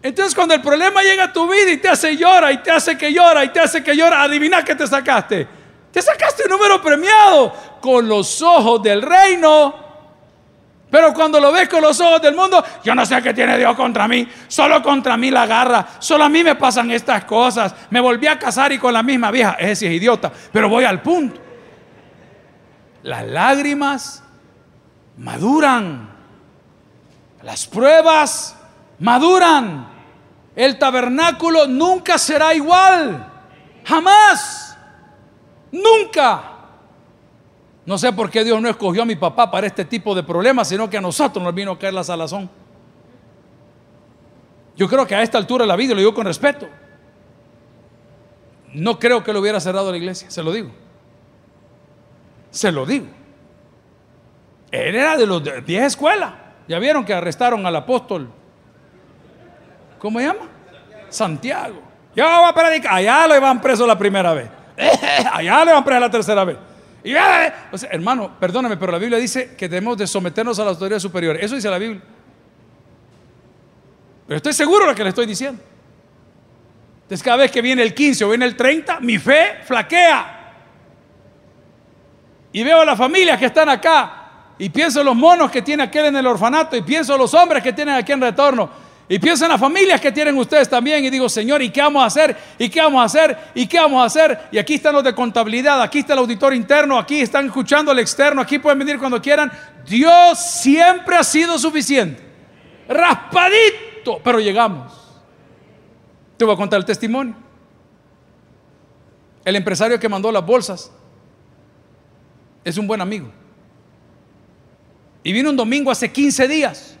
Entonces 0.00 0.32
cuando 0.32 0.54
el 0.54 0.62
problema 0.62 1.02
llega 1.02 1.24
a 1.24 1.32
tu 1.32 1.50
vida 1.50 1.72
y 1.72 1.78
te 1.78 1.88
hace 1.88 2.16
llorar 2.16 2.52
y 2.52 2.58
te 2.58 2.70
hace 2.70 2.96
que 2.96 3.12
llora 3.12 3.44
y 3.44 3.48
te 3.48 3.58
hace 3.58 3.82
que 3.82 3.96
llora, 3.96 4.22
adivina 4.22 4.64
qué 4.64 4.76
te 4.76 4.86
sacaste. 4.86 5.63
Te 5.94 6.02
sacaste 6.02 6.42
un 6.46 6.50
número 6.50 6.82
premiado 6.82 7.54
con 7.80 8.08
los 8.08 8.42
ojos 8.42 8.82
del 8.82 9.00
reino. 9.00 9.72
Pero 10.90 11.14
cuando 11.14 11.38
lo 11.38 11.52
ves 11.52 11.68
con 11.68 11.82
los 11.82 12.00
ojos 12.00 12.20
del 12.20 12.34
mundo, 12.34 12.64
yo 12.82 12.96
no 12.96 13.06
sé 13.06 13.22
qué 13.22 13.32
tiene 13.32 13.56
Dios 13.56 13.76
contra 13.76 14.08
mí. 14.08 14.28
Solo 14.48 14.82
contra 14.82 15.16
mí 15.16 15.30
la 15.30 15.46
garra. 15.46 15.86
Solo 16.00 16.24
a 16.24 16.28
mí 16.28 16.42
me 16.42 16.56
pasan 16.56 16.90
estas 16.90 17.24
cosas. 17.26 17.72
Me 17.90 18.00
volví 18.00 18.26
a 18.26 18.36
casar 18.36 18.72
y 18.72 18.78
con 18.78 18.92
la 18.92 19.04
misma 19.04 19.30
vieja. 19.30 19.52
Ese 19.52 19.86
es 19.86 19.92
idiota. 19.92 20.32
Pero 20.52 20.68
voy 20.68 20.84
al 20.84 21.00
punto. 21.00 21.40
Las 23.04 23.24
lágrimas 23.26 24.24
maduran. 25.16 26.08
Las 27.44 27.66
pruebas 27.66 28.56
maduran. 28.98 29.86
El 30.56 30.76
tabernáculo 30.76 31.68
nunca 31.68 32.18
será 32.18 32.52
igual. 32.52 33.32
Jamás. 33.84 34.63
Nunca. 35.74 36.52
No 37.84 37.98
sé 37.98 38.12
por 38.12 38.30
qué 38.30 38.44
Dios 38.44 38.60
no 38.62 38.68
escogió 38.68 39.02
a 39.02 39.06
mi 39.06 39.16
papá 39.16 39.50
para 39.50 39.66
este 39.66 39.84
tipo 39.84 40.14
de 40.14 40.22
problemas, 40.22 40.68
sino 40.68 40.88
que 40.88 40.96
a 40.96 41.00
nosotros 41.00 41.42
nos 41.42 41.54
vino 41.54 41.72
a 41.72 41.78
caer 41.78 41.94
la 41.94 42.04
salazón. 42.04 42.48
Yo 44.76 44.88
creo 44.88 45.06
que 45.06 45.14
a 45.14 45.22
esta 45.22 45.38
altura 45.38 45.64
de 45.64 45.68
la 45.68 45.76
vida, 45.76 45.94
lo 45.94 46.00
digo 46.00 46.14
con 46.14 46.26
respeto, 46.26 46.66
no 48.72 48.98
creo 48.98 49.22
que 49.22 49.32
lo 49.32 49.40
hubiera 49.40 49.60
cerrado 49.60 49.90
la 49.90 49.96
iglesia, 49.96 50.30
se 50.30 50.42
lo 50.42 50.52
digo. 50.52 50.70
Se 52.50 52.72
lo 52.72 52.86
digo. 52.86 53.06
Él 54.70 54.94
era 54.94 55.16
de 55.16 55.26
los 55.26 55.42
10 55.42 55.84
escuelas. 55.84 56.32
Ya 56.66 56.78
vieron 56.78 57.04
que 57.04 57.12
arrestaron 57.12 57.66
al 57.66 57.76
apóstol 57.76 58.30
¿Cómo 59.98 60.18
se 60.18 60.26
llama? 60.26 60.48
Santiago. 61.08 61.80
Ya 62.14 62.26
va 62.26 62.50
a. 62.50 62.94
Allá 62.94 63.26
lo 63.26 63.36
iban 63.36 63.58
preso 63.58 63.86
la 63.86 63.96
primera 63.96 64.34
vez. 64.34 64.50
Allá 65.32 65.64
le 65.64 65.72
van 65.72 65.84
preso 65.84 66.00
la 66.00 66.10
tercera 66.10 66.44
vez. 66.44 66.56
Y 67.04 67.12
hermano, 67.90 68.30
perdóname, 68.40 68.76
pero 68.76 68.92
la 68.92 68.98
Biblia 68.98 69.18
dice 69.18 69.54
que 69.56 69.68
debemos 69.68 69.98
de 69.98 70.06
someternos 70.06 70.58
a 70.58 70.64
la 70.64 70.70
autoridad 70.70 70.98
superior. 70.98 71.36
Eso 71.36 71.54
dice 71.54 71.68
la 71.68 71.78
Biblia. 71.78 72.02
Pero 74.26 74.36
estoy 74.38 74.54
seguro 74.54 74.84
de 74.84 74.90
lo 74.92 74.96
que 74.96 75.02
le 75.02 75.10
estoy 75.10 75.26
diciendo. 75.26 75.62
Entonces 77.02 77.22
cada 77.22 77.36
vez 77.36 77.50
que 77.50 77.60
viene 77.60 77.82
el 77.82 77.92
15 77.92 78.24
o 78.24 78.30
viene 78.30 78.46
el 78.46 78.56
30, 78.56 79.00
mi 79.00 79.18
fe 79.18 79.58
flaquea. 79.64 80.52
Y 82.52 82.62
veo 82.62 82.80
a 82.80 82.84
las 82.86 82.96
familias 82.96 83.38
que 83.38 83.46
están 83.46 83.68
acá. 83.68 84.20
Y 84.58 84.70
pienso 84.70 85.00
en 85.00 85.06
los 85.06 85.16
monos 85.16 85.50
que 85.50 85.60
tiene 85.60 85.82
aquel 85.82 86.06
en 86.06 86.16
el 86.16 86.26
orfanato. 86.26 86.74
Y 86.74 86.82
pienso 86.82 87.12
en 87.14 87.18
los 87.18 87.34
hombres 87.34 87.62
que 87.62 87.74
tienen 87.74 87.96
aquí 87.96 88.12
en 88.12 88.22
retorno. 88.22 88.70
Y 89.08 89.18
pienso 89.18 89.44
en 89.44 89.50
las 89.50 89.60
familias 89.60 90.00
que 90.00 90.10
tienen 90.10 90.36
ustedes 90.38 90.68
también 90.68 91.04
y 91.04 91.10
digo, 91.10 91.28
Señor, 91.28 91.60
¿y 91.60 91.68
qué 91.68 91.82
vamos 91.82 92.02
a 92.02 92.06
hacer? 92.06 92.36
¿Y 92.58 92.70
qué 92.70 92.80
vamos 92.80 93.02
a 93.02 93.04
hacer? 93.04 93.38
¿Y 93.54 93.66
qué 93.66 93.78
vamos 93.78 94.02
a 94.02 94.06
hacer? 94.06 94.48
Y 94.50 94.58
aquí 94.58 94.74
están 94.74 94.94
los 94.94 95.04
de 95.04 95.14
contabilidad, 95.14 95.82
aquí 95.82 95.98
está 95.98 96.14
el 96.14 96.20
auditor 96.20 96.54
interno, 96.54 96.98
aquí 96.98 97.20
están 97.20 97.46
escuchando 97.46 97.92
el 97.92 97.98
externo, 97.98 98.40
aquí 98.40 98.58
pueden 98.58 98.78
venir 98.78 98.98
cuando 98.98 99.20
quieran. 99.20 99.52
Dios 99.86 100.38
siempre 100.38 101.16
ha 101.16 101.24
sido 101.24 101.58
suficiente. 101.58 102.22
Raspadito, 102.88 104.20
pero 104.24 104.40
llegamos. 104.40 104.92
Te 106.38 106.44
voy 106.46 106.54
a 106.54 106.56
contar 106.56 106.78
el 106.78 106.86
testimonio. 106.86 107.34
El 109.44 109.56
empresario 109.56 110.00
que 110.00 110.08
mandó 110.08 110.32
las 110.32 110.44
bolsas 110.44 110.90
es 112.64 112.78
un 112.78 112.86
buen 112.86 113.02
amigo. 113.02 113.30
Y 115.22 115.32
vino 115.32 115.50
un 115.50 115.56
domingo 115.56 115.90
hace 115.90 116.10
15 116.10 116.48
días 116.48 116.98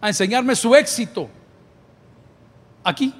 a 0.00 0.08
enseñarme 0.08 0.54
su 0.54 0.74
éxito 0.74 1.28
aquí. 2.84 3.12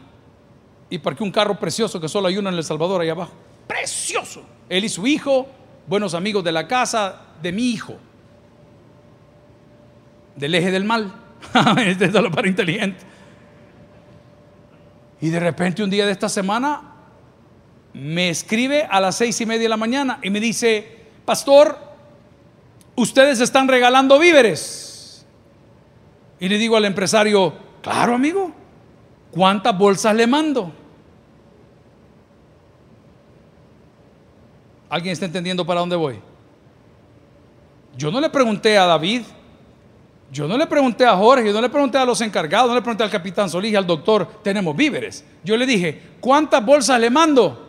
Y 0.88 0.98
parqué 0.98 1.24
un 1.24 1.32
carro 1.32 1.58
precioso 1.58 2.00
que 2.00 2.08
solo 2.08 2.28
hay 2.28 2.38
uno 2.38 2.48
en 2.48 2.54
El 2.54 2.64
Salvador, 2.64 3.00
ahí 3.00 3.08
abajo. 3.08 3.32
Precioso. 3.66 4.44
Él 4.68 4.84
y 4.84 4.88
su 4.88 5.06
hijo, 5.06 5.48
buenos 5.86 6.14
amigos 6.14 6.44
de 6.44 6.52
la 6.52 6.68
casa 6.68 7.22
de 7.42 7.52
mi 7.52 7.70
hijo. 7.70 7.96
Del 10.36 10.54
eje 10.54 10.70
del 10.70 10.84
mal. 10.84 11.12
este 11.78 12.04
es 12.04 12.12
lo 12.12 12.30
para 12.30 12.48
inteligente. 12.48 13.04
Y 15.20 15.30
de 15.30 15.40
repente 15.40 15.82
un 15.82 15.90
día 15.90 16.06
de 16.06 16.12
esta 16.12 16.28
semana 16.28 16.82
me 17.92 18.28
escribe 18.28 18.86
a 18.88 19.00
las 19.00 19.16
seis 19.16 19.40
y 19.40 19.46
media 19.46 19.62
de 19.62 19.68
la 19.70 19.76
mañana 19.76 20.18
y 20.22 20.30
me 20.30 20.38
dice, 20.38 20.86
pastor, 21.24 21.78
ustedes 22.94 23.40
están 23.40 23.66
regalando 23.66 24.18
víveres. 24.18 24.85
Y 26.38 26.48
le 26.48 26.58
digo 26.58 26.76
al 26.76 26.84
empresario, 26.84 27.52
claro 27.82 28.14
amigo, 28.14 28.52
¿cuántas 29.30 29.76
bolsas 29.76 30.14
le 30.14 30.26
mando? 30.26 30.72
¿Alguien 34.88 35.12
está 35.12 35.26
entendiendo 35.26 35.64
para 35.66 35.80
dónde 35.80 35.96
voy? 35.96 36.18
Yo 37.96 38.10
no 38.10 38.20
le 38.20 38.28
pregunté 38.28 38.76
a 38.76 38.86
David, 38.86 39.22
yo 40.30 40.46
no 40.46 40.58
le 40.58 40.66
pregunté 40.66 41.06
a 41.06 41.16
Jorge, 41.16 41.46
yo 41.46 41.52
no 41.54 41.62
le 41.62 41.70
pregunté 41.70 41.98
a 41.98 42.04
los 42.04 42.20
encargados, 42.20 42.68
no 42.68 42.74
le 42.74 42.82
pregunté 42.82 43.04
al 43.04 43.10
capitán 43.10 43.48
Solís 43.48 43.72
y 43.72 43.76
al 43.76 43.86
doctor, 43.86 44.40
tenemos 44.42 44.76
víveres. 44.76 45.24
Yo 45.42 45.56
le 45.56 45.64
dije, 45.64 46.00
¿cuántas 46.20 46.64
bolsas 46.64 47.00
le 47.00 47.10
mando? 47.10 47.62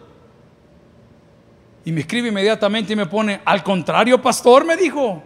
Y 1.85 1.91
me 1.91 2.01
escribe 2.01 2.27
inmediatamente 2.27 2.93
y 2.93 2.95
me 2.97 3.05
pone, 3.05 3.39
al 3.45 3.63
contrario, 3.63 4.21
pastor, 4.21 4.65
me 4.65 4.75
dijo, 4.75 5.23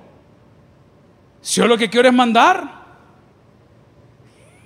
si 1.41 1.59
yo 1.59 1.67
lo 1.67 1.77
que 1.77 1.89
quiero 1.89 2.07
es 2.07 2.13
mandar. 2.13 2.80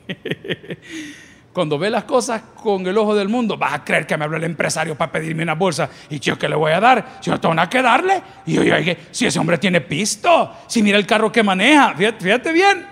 Cuando 1.56 1.80
ve 1.80 1.90
las 1.90 2.04
cosas 2.04 2.42
con 2.62 2.86
el 2.86 2.98
ojo 2.98 3.16
del 3.16 3.30
mundo, 3.30 3.58
vas 3.58 3.74
a 3.74 3.84
creer 3.86 4.06
que 4.06 4.18
me 4.18 4.26
habló 4.26 4.36
el 4.36 4.44
empresario 4.44 4.98
para 4.98 5.10
pedirme 5.10 5.44
una 5.44 5.56
bolsa. 5.56 5.90
¿Y 6.10 6.20
yo 6.20 6.38
qué 6.38 6.50
le 6.50 6.56
voy 6.56 6.74
a 6.74 6.82
dar? 6.82 7.22
Yo 7.22 7.40
tengo 7.40 7.56
nada 7.56 7.70
que 7.70 7.82
darle. 7.82 8.22
Y 8.46 8.56
yo, 8.56 8.62
oye, 8.62 8.98
si 9.12 9.26
ese 9.26 9.40
hombre 9.40 9.58
tiene 9.58 9.80
pisto, 9.80 10.52
si 10.68 10.84
mira 10.84 10.98
el 10.98 11.06
carro 11.06 11.32
que 11.32 11.42
maneja, 11.42 11.96
fíjate, 11.96 12.52
bien 12.52 12.86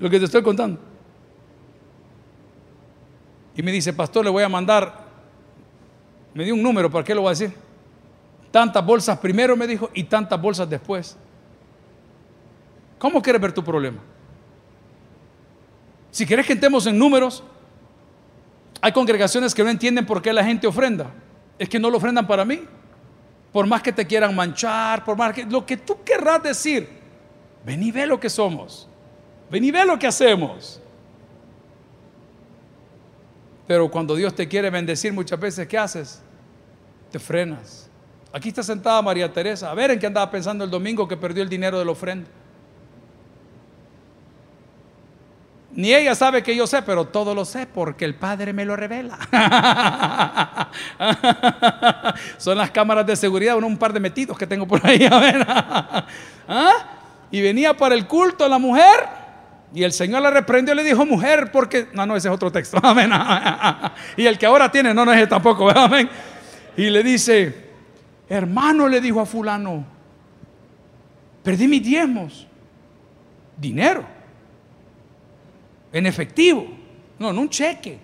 lo 0.00 0.10
que 0.10 0.18
te 0.18 0.24
estoy 0.24 0.42
contando. 0.42 0.80
Y 3.54 3.62
me 3.62 3.70
dice, 3.70 3.92
pastor, 3.92 4.24
le 4.24 4.30
voy 4.30 4.42
a 4.42 4.48
mandar, 4.48 5.06
me 6.34 6.44
dio 6.44 6.54
un 6.54 6.62
número, 6.64 6.90
¿para 6.90 7.04
qué 7.04 7.14
lo 7.14 7.20
voy 7.20 7.28
a 7.28 7.30
decir? 7.30 7.52
Tantas 8.50 8.84
bolsas 8.84 9.18
primero, 9.18 9.56
me 9.56 9.68
dijo, 9.68 9.88
y 9.94 10.02
tantas 10.02 10.42
bolsas 10.42 10.68
después. 10.68 11.16
¿Cómo 12.98 13.22
quieres 13.22 13.40
ver 13.40 13.52
tu 13.52 13.62
problema? 13.62 13.98
Si 16.10 16.26
quieres 16.26 16.46
que 16.46 16.52
entremos 16.52 16.86
en 16.86 16.98
números, 16.98 17.42
hay 18.80 18.92
congregaciones 18.92 19.54
que 19.54 19.62
no 19.62 19.70
entienden 19.70 20.06
por 20.06 20.22
qué 20.22 20.32
la 20.32 20.44
gente 20.44 20.66
ofrenda. 20.66 21.10
Es 21.58 21.68
que 21.68 21.78
no 21.78 21.90
lo 21.90 21.98
ofrendan 21.98 22.26
para 22.26 22.44
mí. 22.44 22.62
Por 23.52 23.66
más 23.66 23.82
que 23.82 23.92
te 23.92 24.06
quieran 24.06 24.34
manchar, 24.34 25.04
por 25.04 25.16
más 25.16 25.34
que 25.34 25.44
lo 25.44 25.66
que 25.66 25.76
tú 25.76 26.02
querrás 26.04 26.42
decir, 26.42 26.88
ven 27.64 27.82
y 27.82 27.90
ve 27.90 28.06
lo 28.06 28.18
que 28.18 28.30
somos. 28.30 28.88
Ven 29.50 29.64
y 29.64 29.70
ve 29.70 29.84
lo 29.84 29.98
que 29.98 30.06
hacemos. 30.06 30.80
Pero 33.66 33.90
cuando 33.90 34.14
Dios 34.16 34.34
te 34.34 34.48
quiere 34.48 34.70
bendecir 34.70 35.12
muchas 35.12 35.38
veces, 35.38 35.66
¿qué 35.68 35.78
haces? 35.78 36.22
Te 37.10 37.18
frenas. 37.18 37.88
Aquí 38.32 38.48
está 38.48 38.62
sentada 38.62 39.02
María 39.02 39.32
Teresa. 39.32 39.70
A 39.70 39.74
ver 39.74 39.90
en 39.90 39.98
qué 39.98 40.06
andaba 40.06 40.30
pensando 40.30 40.64
el 40.64 40.70
domingo 40.70 41.06
que 41.06 41.16
perdió 41.16 41.42
el 41.42 41.48
dinero 41.48 41.78
de 41.78 41.84
la 41.84 41.90
ofrenda. 41.90 42.28
Ni 45.72 45.94
ella 45.94 46.14
sabe 46.16 46.42
que 46.42 46.56
yo 46.56 46.66
sé, 46.66 46.82
pero 46.82 47.04
todo 47.04 47.34
lo 47.34 47.44
sé 47.44 47.66
porque 47.66 48.04
el 48.04 48.16
Padre 48.16 48.52
me 48.52 48.64
lo 48.64 48.74
revela. 48.74 49.18
Son 52.38 52.58
las 52.58 52.72
cámaras 52.72 53.06
de 53.06 53.14
seguridad, 53.14 53.56
un 53.56 53.78
par 53.78 53.92
de 53.92 54.00
metidos 54.00 54.36
que 54.36 54.46
tengo 54.48 54.66
por 54.66 54.84
ahí. 54.84 55.08
¿Ah? 56.48 56.72
Y 57.30 57.40
venía 57.40 57.76
para 57.76 57.94
el 57.94 58.08
culto 58.08 58.48
la 58.48 58.58
mujer 58.58 59.08
y 59.72 59.84
el 59.84 59.92
Señor 59.92 60.22
la 60.22 60.30
reprendió 60.30 60.74
y 60.74 60.76
le 60.78 60.82
dijo, 60.82 61.06
mujer, 61.06 61.52
porque... 61.52 61.86
No, 61.92 62.04
no, 62.04 62.16
ese 62.16 62.26
es 62.26 62.34
otro 62.34 62.50
texto. 62.50 62.78
Amén. 62.82 63.10
Y 64.16 64.26
el 64.26 64.36
que 64.36 64.46
ahora 64.46 64.72
tiene, 64.72 64.92
no, 64.92 65.04
no 65.04 65.12
es 65.12 65.28
tampoco. 65.28 65.70
Amén. 65.70 66.10
Y 66.76 66.90
le 66.90 67.04
dice, 67.04 67.70
hermano, 68.28 68.88
le 68.88 69.00
dijo 69.00 69.20
a 69.20 69.26
fulano, 69.26 69.84
perdí 71.44 71.68
mis 71.68 71.84
diezmos. 71.84 72.48
Dinero 73.56 74.19
en 75.92 76.06
efectivo, 76.06 76.66
no, 77.18 77.30
en 77.30 77.38
un 77.38 77.48
cheque. 77.48 77.98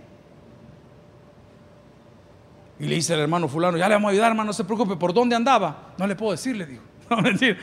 Y 2.79 2.87
le 2.87 2.97
dice 2.97 3.15
el 3.15 3.21
hermano 3.21 3.49
fulano, 3.49 3.79
ya 3.79 3.89
le 3.89 3.95
vamos 3.95 4.09
a 4.09 4.13
ayudar, 4.13 4.31
hermano, 4.31 4.49
no 4.49 4.53
se 4.53 4.65
preocupe, 4.65 4.97
¿por 4.97 5.15
dónde 5.15 5.35
andaba? 5.35 5.95
No 5.97 6.07
le 6.07 6.15
puedo 6.15 6.33
decir, 6.33 6.57
le 6.57 6.67
dijo. 6.67 6.83
No, 7.09 7.19
mentir. 7.19 7.57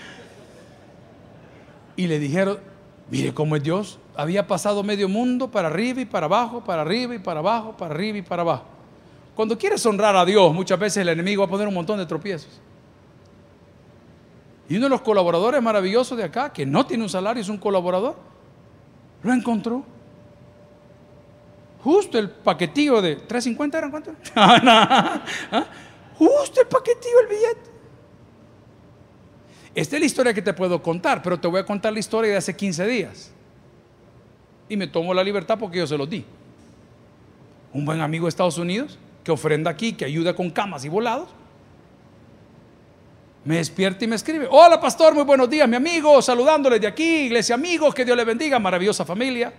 Y 1.97 2.07
le 2.07 2.17
dijeron, 2.17 2.59
mire 3.09 3.33
cómo 3.33 3.57
es 3.57 3.63
Dios. 3.63 3.99
Había 4.15 4.47
pasado 4.47 4.83
medio 4.83 5.09
mundo 5.09 5.51
para 5.51 5.67
arriba 5.67 5.99
y 5.99 6.05
para 6.05 6.27
abajo, 6.27 6.63
para 6.63 6.81
arriba 6.81 7.13
y 7.13 7.19
para 7.19 7.41
abajo, 7.41 7.75
para 7.75 7.93
arriba 7.93 8.19
y 8.19 8.21
para 8.21 8.41
abajo. 8.41 8.63
Cuando 9.35 9.57
quieres 9.57 9.85
honrar 9.85 10.15
a 10.15 10.23
Dios, 10.23 10.53
muchas 10.53 10.79
veces 10.79 10.97
el 10.97 11.09
enemigo 11.09 11.41
va 11.41 11.47
a 11.47 11.49
poner 11.49 11.67
un 11.67 11.73
montón 11.73 11.97
de 11.97 12.05
tropiezos. 12.05 12.61
Y 14.69 14.77
uno 14.77 14.85
de 14.85 14.91
los 14.91 15.01
colaboradores 15.01 15.61
maravillosos 15.61 16.17
de 16.17 16.23
acá, 16.23 16.53
que 16.53 16.65
no 16.65 16.85
tiene 16.85 17.03
un 17.03 17.09
salario, 17.09 17.41
es 17.41 17.49
un 17.49 17.57
colaborador, 17.57 18.15
lo 19.23 19.33
encontró. 19.33 19.83
Justo 21.83 22.17
el 22.17 22.29
paquetillo 22.29 23.01
de 23.01 23.17
350 23.17 23.77
eran 23.77 23.91
cuánto? 23.91 24.15
¿Ah? 24.35 25.21
Justo 26.17 26.61
el 26.61 26.67
paquetillo, 26.67 27.19
el 27.21 27.27
billete. 27.27 27.73
Esta 29.75 29.95
es 29.97 29.99
la 29.99 30.05
historia 30.05 30.33
que 30.33 30.41
te 30.41 30.53
puedo 30.53 30.81
contar, 30.81 31.21
pero 31.21 31.37
te 31.37 31.47
voy 31.47 31.59
a 31.59 31.65
contar 31.65 31.91
la 31.91 31.99
historia 31.99 32.31
de 32.31 32.37
hace 32.37 32.55
15 32.55 32.85
días. 32.87 33.31
Y 34.69 34.77
me 34.77 34.87
tomo 34.87 35.13
la 35.13 35.23
libertad 35.23 35.57
porque 35.59 35.79
yo 35.79 35.87
se 35.87 35.97
los 35.97 36.09
di. 36.09 36.23
Un 37.73 37.83
buen 37.83 37.99
amigo 37.99 38.27
de 38.27 38.29
Estados 38.29 38.57
Unidos 38.57 38.97
que 39.23 39.31
ofrenda 39.31 39.69
aquí, 39.69 39.91
que 39.93 40.05
ayuda 40.05 40.33
con 40.33 40.49
camas 40.51 40.85
y 40.85 40.89
volados. 40.89 41.27
Me 43.43 43.57
despierta 43.57 44.05
y 44.05 44.07
me 44.07 44.15
escribe, 44.15 44.47
hola 44.49 44.79
pastor, 44.79 45.13
muy 45.13 45.23
buenos 45.23 45.49
días, 45.49 45.67
mi 45.67 45.75
amigo, 45.75 46.21
saludándoles 46.21 46.79
de 46.79 46.87
aquí, 46.87 47.25
iglesia 47.25 47.55
amigos, 47.55 47.93
que 47.93 48.05
Dios 48.05 48.15
le 48.15 48.23
bendiga, 48.23 48.57
maravillosa 48.57 49.03
familia. 49.03 49.51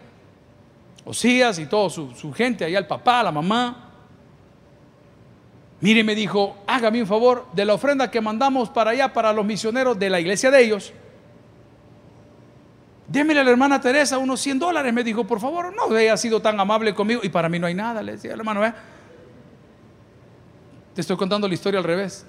Osías 1.04 1.58
y 1.58 1.66
toda 1.66 1.90
su, 1.90 2.32
gente, 2.32 2.64
allá 2.64 2.78
el 2.78 2.86
papá, 2.86 3.22
la 3.22 3.30
mamá. 3.30 3.90
Mire, 5.80 6.02
me 6.02 6.14
dijo, 6.14 6.56
hágame 6.66 7.00
un 7.00 7.06
favor 7.06 7.46
de 7.52 7.64
la 7.64 7.74
ofrenda 7.74 8.10
que 8.10 8.20
mandamos 8.20 8.70
para 8.70 8.92
allá, 8.92 9.12
para 9.12 9.32
los 9.32 9.44
misioneros 9.44 9.98
de 9.98 10.08
la 10.08 10.18
iglesia 10.18 10.50
de 10.50 10.62
ellos. 10.62 10.92
Démele 13.06 13.40
a 13.40 13.44
la 13.44 13.50
hermana 13.50 13.80
Teresa 13.80 14.16
unos 14.16 14.40
100 14.40 14.58
dólares. 14.58 14.92
Me 14.94 15.04
dijo, 15.04 15.24
por 15.24 15.40
favor, 15.40 15.74
no 15.74 15.94
haya 15.94 16.16
sido 16.16 16.40
tan 16.40 16.58
amable 16.58 16.94
conmigo. 16.94 17.20
Y 17.22 17.28
para 17.28 17.50
mí 17.50 17.58
no 17.58 17.66
hay 17.66 17.74
nada, 17.74 18.02
le 18.02 18.12
decía 18.12 18.32
hermano. 18.32 18.62
Te 20.94 21.00
estoy 21.02 21.16
contando 21.16 21.46
la 21.46 21.54
historia 21.54 21.78
al 21.78 21.84
revés. 21.84 22.24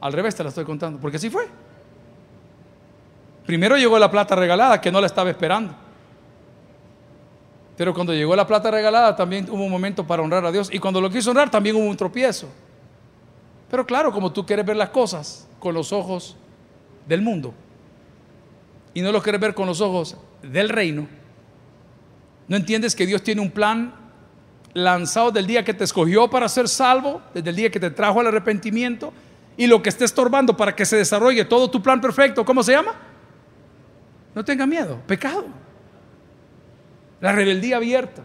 Al 0.00 0.12
revés 0.12 0.34
te 0.36 0.42
la 0.44 0.50
estoy 0.50 0.64
contando, 0.64 1.00
porque 1.00 1.16
así 1.16 1.28
fue. 1.28 1.48
Primero 3.46 3.76
llegó 3.76 3.98
la 3.98 4.10
plata 4.10 4.36
regalada, 4.36 4.80
que 4.80 4.92
no 4.92 5.00
la 5.00 5.08
estaba 5.08 5.28
esperando. 5.28 5.74
Pero 7.80 7.94
cuando 7.94 8.12
llegó 8.12 8.36
la 8.36 8.46
plata 8.46 8.70
regalada 8.70 9.16
también 9.16 9.48
hubo 9.48 9.64
un 9.64 9.70
momento 9.70 10.06
para 10.06 10.22
honrar 10.22 10.44
a 10.44 10.52
Dios. 10.52 10.68
Y 10.70 10.78
cuando 10.78 11.00
lo 11.00 11.08
quiso 11.08 11.30
honrar 11.30 11.50
también 11.50 11.76
hubo 11.76 11.86
un 11.86 11.96
tropiezo. 11.96 12.46
Pero 13.70 13.86
claro, 13.86 14.12
como 14.12 14.30
tú 14.30 14.44
quieres 14.44 14.66
ver 14.66 14.76
las 14.76 14.90
cosas 14.90 15.48
con 15.58 15.72
los 15.72 15.90
ojos 15.90 16.36
del 17.08 17.22
mundo 17.22 17.54
y 18.92 19.00
no 19.00 19.10
lo 19.10 19.22
quieres 19.22 19.40
ver 19.40 19.54
con 19.54 19.66
los 19.66 19.80
ojos 19.80 20.18
del 20.42 20.68
reino, 20.68 21.08
no 22.48 22.56
entiendes 22.58 22.94
que 22.94 23.06
Dios 23.06 23.22
tiene 23.22 23.40
un 23.40 23.50
plan 23.50 23.94
lanzado 24.74 25.30
del 25.30 25.46
día 25.46 25.64
que 25.64 25.72
te 25.72 25.84
escogió 25.84 26.28
para 26.28 26.50
ser 26.50 26.68
salvo, 26.68 27.22
desde 27.32 27.48
el 27.48 27.56
día 27.56 27.70
que 27.70 27.80
te 27.80 27.90
trajo 27.90 28.20
al 28.20 28.26
arrepentimiento 28.26 29.10
y 29.56 29.66
lo 29.66 29.82
que 29.82 29.88
esté 29.88 30.04
estorbando 30.04 30.54
para 30.54 30.76
que 30.76 30.84
se 30.84 30.98
desarrolle 30.98 31.46
todo 31.46 31.70
tu 31.70 31.82
plan 31.82 31.98
perfecto, 31.98 32.44
¿cómo 32.44 32.62
se 32.62 32.72
llama? 32.72 32.92
No 34.34 34.44
tenga 34.44 34.66
miedo, 34.66 34.98
pecado 35.06 35.69
la 37.20 37.32
rebeldía 37.32 37.76
abierta, 37.76 38.22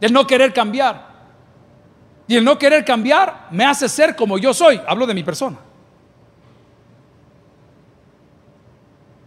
el 0.00 0.12
no 0.12 0.26
querer 0.26 0.52
cambiar. 0.52 1.16
Y 2.28 2.36
el 2.36 2.44
no 2.44 2.58
querer 2.58 2.84
cambiar 2.84 3.46
me 3.50 3.64
hace 3.64 3.88
ser 3.88 4.16
como 4.16 4.36
yo 4.36 4.52
soy. 4.52 4.80
Hablo 4.86 5.06
de 5.06 5.14
mi 5.14 5.22
persona. 5.22 5.58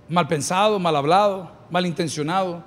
Mal 0.10 0.28
pensado, 0.28 0.80
mal 0.80 0.96
hablado, 0.96 1.50
mal 1.70 1.86
intencionado. 1.86 2.64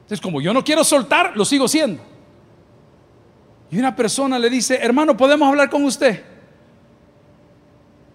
Entonces, 0.00 0.20
como 0.20 0.40
yo 0.40 0.52
no 0.52 0.64
quiero 0.64 0.82
soltar, 0.82 1.36
lo 1.36 1.44
sigo 1.44 1.68
siendo. 1.68 2.02
Y 3.70 3.78
una 3.78 3.94
persona 3.94 4.38
le 4.38 4.50
dice, 4.50 4.78
hermano, 4.82 5.16
¿podemos 5.16 5.48
hablar 5.48 5.70
con 5.70 5.84
usted? 5.84 6.24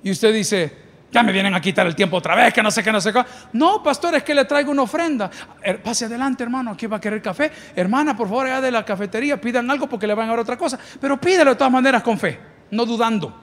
Y 0.04 0.12
usted 0.12 0.34
dice, 0.34 0.72
ya 1.12 1.24
me 1.24 1.32
vienen 1.32 1.54
a 1.56 1.62
quitar 1.62 1.88
el 1.88 1.96
tiempo 1.96 2.18
otra 2.18 2.36
vez, 2.36 2.54
que 2.54 2.62
no 2.62 2.70
sé 2.70 2.84
qué, 2.84 2.92
no 2.92 3.00
sé 3.00 3.14
qué. 3.14 3.24
No, 3.54 3.82
pastor, 3.82 4.16
es 4.16 4.24
que 4.24 4.36
le 4.36 4.46
traigo 4.46 4.72
una 4.72 4.82
ofrenda. 4.82 5.30
Er, 5.64 5.82
pase 5.82 6.06
adelante, 6.06 6.44
hermano, 6.44 6.72
aquí 6.72 6.86
va 6.86 6.98
a 6.98 7.02
querer 7.02 7.22
café. 7.22 7.52
Hermana, 7.76 8.16
por 8.16 8.28
favor, 8.28 8.48
allá 8.48 8.62
de 8.62 8.72
la 8.72 8.84
cafetería, 8.84 9.40
pidan 9.40 9.70
algo 9.72 9.88
porque 9.88 10.06
le 10.06 10.14
van 10.14 10.28
a 10.28 10.32
dar 10.32 10.40
otra 10.40 10.58
cosa. 10.58 10.78
Pero 11.00 11.20
pídelo 11.20 11.52
de 11.52 11.56
todas 11.56 11.72
maneras 11.72 12.04
con 12.04 12.20
fe, 12.20 12.40
no 12.72 12.86
dudando. 12.86 13.34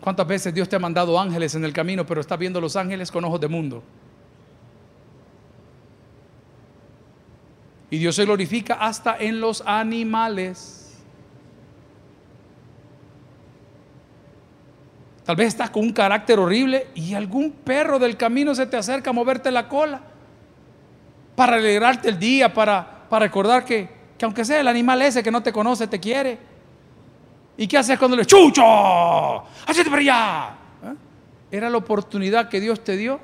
¿Cuántas 0.00 0.26
veces 0.26 0.52
Dios 0.52 0.68
te 0.68 0.76
ha 0.76 0.80
mandado 0.80 1.18
ángeles 1.18 1.54
en 1.54 1.64
el 1.64 1.72
camino, 1.72 2.04
pero 2.04 2.20
estás 2.20 2.38
viendo 2.38 2.60
los 2.60 2.76
ángeles 2.76 3.10
con 3.10 3.24
ojos 3.24 3.40
de 3.40 3.48
mundo? 3.48 3.82
Y 7.88 7.98
Dios 7.98 8.16
se 8.16 8.24
glorifica 8.24 8.74
hasta 8.74 9.16
en 9.18 9.40
los 9.40 9.62
animales. 9.64 10.81
Tal 15.24 15.36
vez 15.36 15.48
estás 15.48 15.70
con 15.70 15.82
un 15.82 15.92
carácter 15.92 16.38
horrible 16.38 16.88
y 16.94 17.14
algún 17.14 17.52
perro 17.52 17.98
del 17.98 18.16
camino 18.16 18.54
se 18.54 18.66
te 18.66 18.76
acerca 18.76 19.10
a 19.10 19.12
moverte 19.12 19.50
la 19.50 19.68
cola 19.68 20.00
para 21.36 21.56
alegrarte 21.56 22.08
el 22.08 22.18
día, 22.18 22.52
para, 22.52 23.06
para 23.08 23.26
recordar 23.26 23.64
que, 23.64 23.88
que 24.18 24.24
aunque 24.24 24.44
sea 24.44 24.60
el 24.60 24.68
animal 24.68 25.00
ese 25.02 25.22
que 25.22 25.30
no 25.30 25.42
te 25.42 25.52
conoce, 25.52 25.86
te 25.86 26.00
quiere. 26.00 26.38
¿Y 27.56 27.66
qué 27.68 27.78
haces 27.78 27.98
cuando 27.98 28.16
le 28.16 28.26
chucho? 28.26 28.62
¡Hacete 29.66 29.90
para 29.90 30.00
allá! 30.00 30.56
¿Eh? 30.84 31.56
Era 31.56 31.70
la 31.70 31.76
oportunidad 31.76 32.48
que 32.48 32.60
Dios 32.60 32.82
te 32.82 32.96
dio 32.96 33.20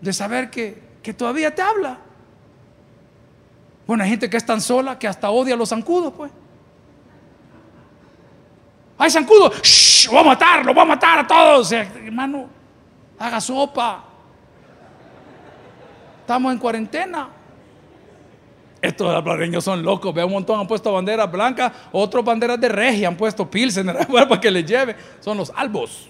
de 0.00 0.12
saber 0.12 0.50
que, 0.50 0.82
que 1.02 1.12
todavía 1.12 1.54
te 1.54 1.60
habla. 1.60 1.98
Bueno, 3.86 4.04
hay 4.04 4.10
gente 4.10 4.30
que 4.30 4.36
es 4.36 4.46
tan 4.46 4.60
sola 4.60 4.98
que 4.98 5.06
hasta 5.06 5.30
odia 5.30 5.54
a 5.54 5.56
los 5.56 5.68
zancudos, 5.68 6.12
pues. 6.14 6.32
¡Ay, 8.98 9.10
zancudo! 9.10 9.52
¡Shh! 9.62 10.06
¡Lo 10.06 10.12
voy 10.12 10.20
a 10.20 10.24
matar! 10.24 10.64
¡Lo 10.64 10.72
voy 10.72 10.82
a 10.82 10.86
matar 10.86 11.18
a 11.18 11.26
todos! 11.26 11.70
hermano, 11.72 12.48
haga 13.18 13.40
sopa. 13.40 14.04
Estamos 16.20 16.52
en 16.52 16.58
cuarentena. 16.58 17.28
Estos 18.80 19.14
albareños 19.14 19.64
son 19.64 19.82
locos. 19.82 20.14
Veo 20.14 20.26
un 20.26 20.32
montón, 20.32 20.60
han 20.60 20.66
puesto 20.66 20.92
banderas 20.92 21.30
blancas, 21.30 21.72
otros 21.92 22.24
banderas 22.24 22.60
de 22.60 22.68
regia, 22.68 23.08
han 23.08 23.16
puesto 23.16 23.48
pilsen 23.50 23.86
para 24.12 24.40
que 24.40 24.50
les 24.50 24.64
lleve. 24.64 24.96
Son 25.20 25.36
los 25.36 25.52
albos. 25.54 26.08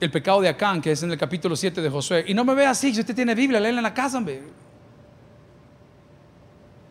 El 0.00 0.10
pecado 0.10 0.40
de 0.40 0.48
Acán, 0.48 0.80
que 0.80 0.92
es 0.92 1.02
en 1.02 1.12
el 1.12 1.18
capítulo 1.18 1.54
7 1.54 1.80
de 1.80 1.88
Josué. 1.88 2.24
Y 2.26 2.34
no 2.34 2.44
me 2.44 2.54
ve 2.54 2.66
así, 2.66 2.92
si 2.92 3.00
usted 3.00 3.14
tiene 3.14 3.34
Biblia, 3.34 3.60
léela 3.60 3.78
en 3.78 3.84
la 3.84 3.94
casa. 3.94 4.18
Hombre. 4.18 4.42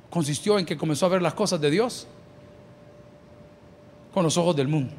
Consistió 0.09 0.59
en 0.59 0.65
que 0.65 0.77
comenzó 0.77 1.05
a 1.05 1.09
ver 1.09 1.21
las 1.21 1.33
cosas 1.33 1.59
de 1.59 1.69
Dios 1.69 2.07
con 4.13 4.23
los 4.23 4.37
ojos 4.37 4.55
del 4.55 4.67
mundo. 4.67 4.93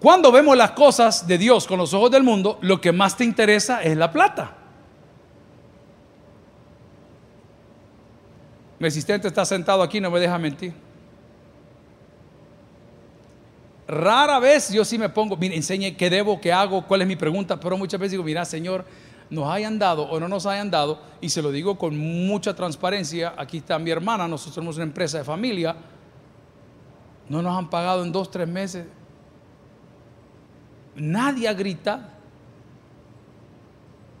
Cuando 0.00 0.30
vemos 0.30 0.56
las 0.56 0.72
cosas 0.72 1.26
de 1.26 1.38
Dios 1.38 1.66
con 1.66 1.78
los 1.78 1.94
ojos 1.94 2.10
del 2.10 2.22
mundo, 2.22 2.58
lo 2.60 2.80
que 2.80 2.92
más 2.92 3.16
te 3.16 3.24
interesa 3.24 3.82
es 3.82 3.96
la 3.96 4.12
plata. 4.12 4.54
Mi 8.78 8.88
asistente 8.88 9.28
está 9.28 9.44
sentado 9.44 9.82
aquí, 9.82 10.00
no 10.00 10.10
me 10.10 10.20
deja 10.20 10.38
mentir. 10.38 10.74
Rara 13.88 14.38
vez 14.38 14.72
yo 14.72 14.84
sí 14.84 14.98
me 14.98 15.08
pongo, 15.08 15.36
mire, 15.36 15.54
enseñe 15.56 15.96
qué 15.96 16.10
debo, 16.10 16.40
qué 16.40 16.52
hago, 16.52 16.86
cuál 16.86 17.02
es 17.02 17.08
mi 17.08 17.16
pregunta, 17.16 17.58
pero 17.58 17.78
muchas 17.78 18.00
veces 18.00 18.12
digo, 18.12 18.24
mira, 18.24 18.44
Señor, 18.44 18.84
nos 19.30 19.48
hayan 19.48 19.78
dado 19.78 20.02
o 20.02 20.20
no 20.20 20.28
nos 20.28 20.44
hayan 20.44 20.70
dado, 20.70 21.00
y 21.20 21.28
se 21.28 21.40
lo 21.40 21.52
digo 21.52 21.78
con 21.78 21.96
mucha 21.96 22.54
transparencia, 22.54 23.34
aquí 23.36 23.58
está 23.58 23.78
mi 23.78 23.90
hermana, 23.90 24.26
nosotros 24.26 24.56
somos 24.56 24.76
una 24.76 24.84
empresa 24.84 25.18
de 25.18 25.24
familia, 25.24 25.76
no 27.28 27.42
nos 27.42 27.56
han 27.56 27.68
pagado 27.68 28.04
en 28.04 28.12
dos, 28.12 28.30
tres 28.30 28.48
meses. 28.48 28.86
Nadie 30.94 31.48
ha 31.48 31.52
gritado. 31.52 32.02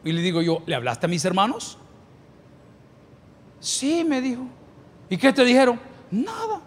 Y 0.04 0.12
le 0.12 0.20
digo 0.20 0.42
yo, 0.42 0.62
¿le 0.66 0.74
hablaste 0.74 1.06
a 1.06 1.08
mis 1.08 1.24
hermanos? 1.24 1.78
Sí, 3.60 4.04
me 4.04 4.20
dijo. 4.20 4.42
¿Y 5.08 5.16
qué 5.16 5.32
te 5.32 5.44
dijeron? 5.44 5.80
Nada. 6.10 6.60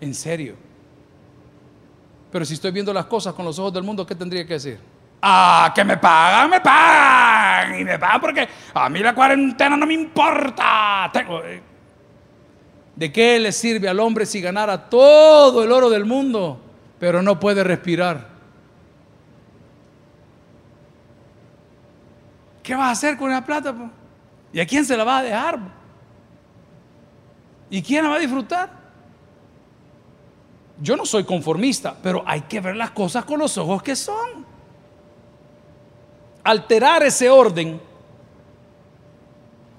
En 0.00 0.14
serio. 0.14 0.56
Pero 2.30 2.44
si 2.44 2.54
estoy 2.54 2.70
viendo 2.70 2.92
las 2.92 3.06
cosas 3.06 3.32
con 3.34 3.44
los 3.44 3.58
ojos 3.58 3.72
del 3.72 3.84
mundo, 3.84 4.04
¿qué 4.04 4.14
tendría 4.14 4.46
que 4.46 4.54
decir? 4.54 4.78
Ah, 5.22 5.72
que 5.74 5.84
me 5.84 5.96
pagan, 5.96 6.50
me 6.50 6.60
pagan. 6.60 7.80
Y 7.80 7.84
me 7.84 7.98
pagan 7.98 8.20
porque 8.20 8.48
a 8.74 8.88
mí 8.88 8.98
la 8.98 9.14
cuarentena 9.14 9.76
no 9.76 9.86
me 9.86 9.94
importa. 9.94 11.10
Tengo, 11.12 11.42
eh, 11.42 11.62
¿De 12.96 13.12
qué 13.12 13.38
le 13.38 13.52
sirve 13.52 13.88
al 13.88 14.00
hombre 14.00 14.26
si 14.26 14.40
ganara 14.40 14.88
todo 14.88 15.62
el 15.64 15.72
oro 15.72 15.90
del 15.90 16.04
mundo, 16.04 16.60
pero 16.98 17.22
no 17.22 17.40
puede 17.40 17.64
respirar? 17.64 18.28
¿Qué 22.62 22.74
vas 22.74 22.88
a 22.88 22.90
hacer 22.92 23.16
con 23.18 23.30
esa 23.30 23.44
plata? 23.44 23.74
¿Y 24.52 24.60
a 24.60 24.66
quién 24.66 24.84
se 24.84 24.96
la 24.96 25.04
va 25.04 25.18
a 25.18 25.22
dejar? 25.22 25.58
¿Y 27.68 27.82
quién 27.82 28.04
la 28.04 28.10
va 28.10 28.16
a 28.16 28.20
disfrutar? 28.20 28.70
Yo 30.80 30.96
no 30.96 31.04
soy 31.04 31.24
conformista, 31.24 31.96
pero 32.02 32.22
hay 32.26 32.42
que 32.42 32.60
ver 32.60 32.76
las 32.76 32.90
cosas 32.92 33.24
con 33.24 33.38
los 33.38 33.58
ojos 33.58 33.82
que 33.82 33.96
son. 33.96 34.44
Alterar 36.42 37.02
ese 37.02 37.28
orden 37.28 37.80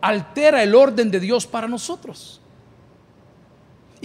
altera 0.05 0.61
el 0.61 0.75
orden 0.75 1.09
de 1.09 1.19
Dios 1.19 1.47
para 1.47 1.67
nosotros. 1.67 2.39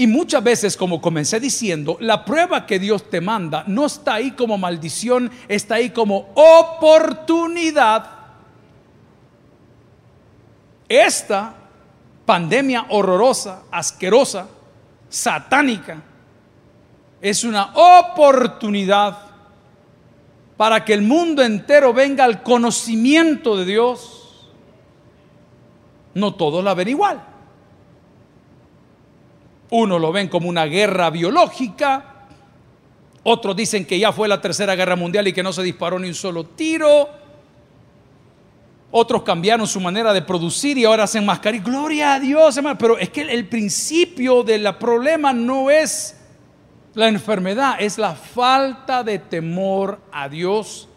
Y 0.00 0.06
muchas 0.06 0.42
veces, 0.42 0.78
como 0.78 0.98
comencé 0.98 1.38
diciendo, 1.38 1.98
la 2.00 2.24
prueba 2.24 2.64
que 2.64 2.78
Dios 2.78 3.10
te 3.10 3.20
manda 3.20 3.64
no 3.66 3.84
está 3.84 4.14
ahí 4.14 4.30
como 4.30 4.56
maldición, 4.56 5.30
está 5.46 5.74
ahí 5.74 5.90
como 5.90 6.30
oportunidad. 6.34 8.10
Esta 10.88 11.54
pandemia 12.24 12.86
horrorosa, 12.88 13.64
asquerosa, 13.70 14.48
satánica, 15.10 16.02
es 17.20 17.44
una 17.44 17.70
oportunidad 17.74 19.18
para 20.56 20.82
que 20.82 20.94
el 20.94 21.02
mundo 21.02 21.42
entero 21.42 21.92
venga 21.92 22.24
al 22.24 22.42
conocimiento 22.42 23.54
de 23.54 23.66
Dios. 23.66 24.48
No 26.14 26.36
todos 26.36 26.64
la 26.64 26.72
ven 26.72 26.88
igual. 26.88 27.29
Uno 29.70 29.98
lo 29.98 30.12
ven 30.12 30.28
como 30.28 30.48
una 30.48 30.66
guerra 30.66 31.10
biológica, 31.10 32.10
otros 33.22 33.54
dicen 33.54 33.84
que 33.84 33.98
ya 33.98 34.12
fue 34.12 34.28
la 34.28 34.40
tercera 34.40 34.74
guerra 34.74 34.96
mundial 34.96 35.28
y 35.28 35.32
que 35.32 35.42
no 35.42 35.52
se 35.52 35.62
disparó 35.62 35.98
ni 35.98 36.08
un 36.08 36.14
solo 36.14 36.44
tiro. 36.44 37.08
Otros 38.90 39.22
cambiaron 39.22 39.66
su 39.66 39.78
manera 39.78 40.12
de 40.12 40.22
producir 40.22 40.78
y 40.78 40.84
ahora 40.84 41.04
hacen 41.04 41.24
mascarillas. 41.24 41.66
Gloria 41.66 42.14
a 42.14 42.20
Dios, 42.20 42.56
hermano. 42.56 42.78
Pero 42.78 42.98
es 42.98 43.10
que 43.10 43.20
el 43.20 43.46
principio 43.46 44.42
del 44.42 44.74
problema 44.76 45.32
no 45.32 45.70
es 45.70 46.16
la 46.94 47.08
enfermedad, 47.08 47.76
es 47.78 47.98
la 47.98 48.14
falta 48.14 49.04
de 49.04 49.18
temor 49.18 50.00
a 50.10 50.28
Dios. 50.28 50.88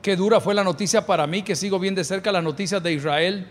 Qué 0.00 0.16
dura 0.16 0.40
fue 0.40 0.54
la 0.54 0.64
noticia 0.64 1.04
para 1.04 1.26
mí, 1.26 1.42
que 1.42 1.54
sigo 1.54 1.78
bien 1.78 1.94
de 1.94 2.04
cerca 2.04 2.32
las 2.32 2.42
noticias 2.42 2.82
de 2.82 2.92
Israel. 2.92 3.50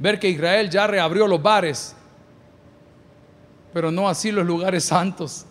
Ver 0.00 0.18
que 0.18 0.30
Israel 0.30 0.70
ya 0.70 0.86
reabrió 0.86 1.28
los 1.28 1.42
bares, 1.42 1.94
pero 3.72 3.90
no 3.90 4.08
así 4.08 4.32
los 4.32 4.46
lugares 4.46 4.84
santos. 4.84 5.44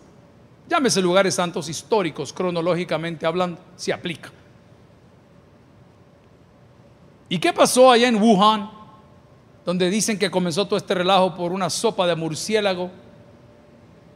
Llámese 0.68 1.00
lugares 1.00 1.36
santos 1.36 1.68
históricos, 1.68 2.32
cronológicamente 2.32 3.24
hablando, 3.26 3.60
se 3.76 3.92
aplica. 3.92 4.30
¿Y 7.28 7.38
qué 7.38 7.52
pasó 7.52 7.92
allá 7.92 8.08
en 8.08 8.20
Wuhan? 8.20 8.68
Donde 9.64 9.88
dicen 9.88 10.18
que 10.18 10.28
comenzó 10.28 10.66
todo 10.66 10.76
este 10.76 10.94
relajo 10.94 11.36
por 11.36 11.52
una 11.52 11.70
sopa 11.70 12.04
de 12.08 12.16
murciélago. 12.16 12.90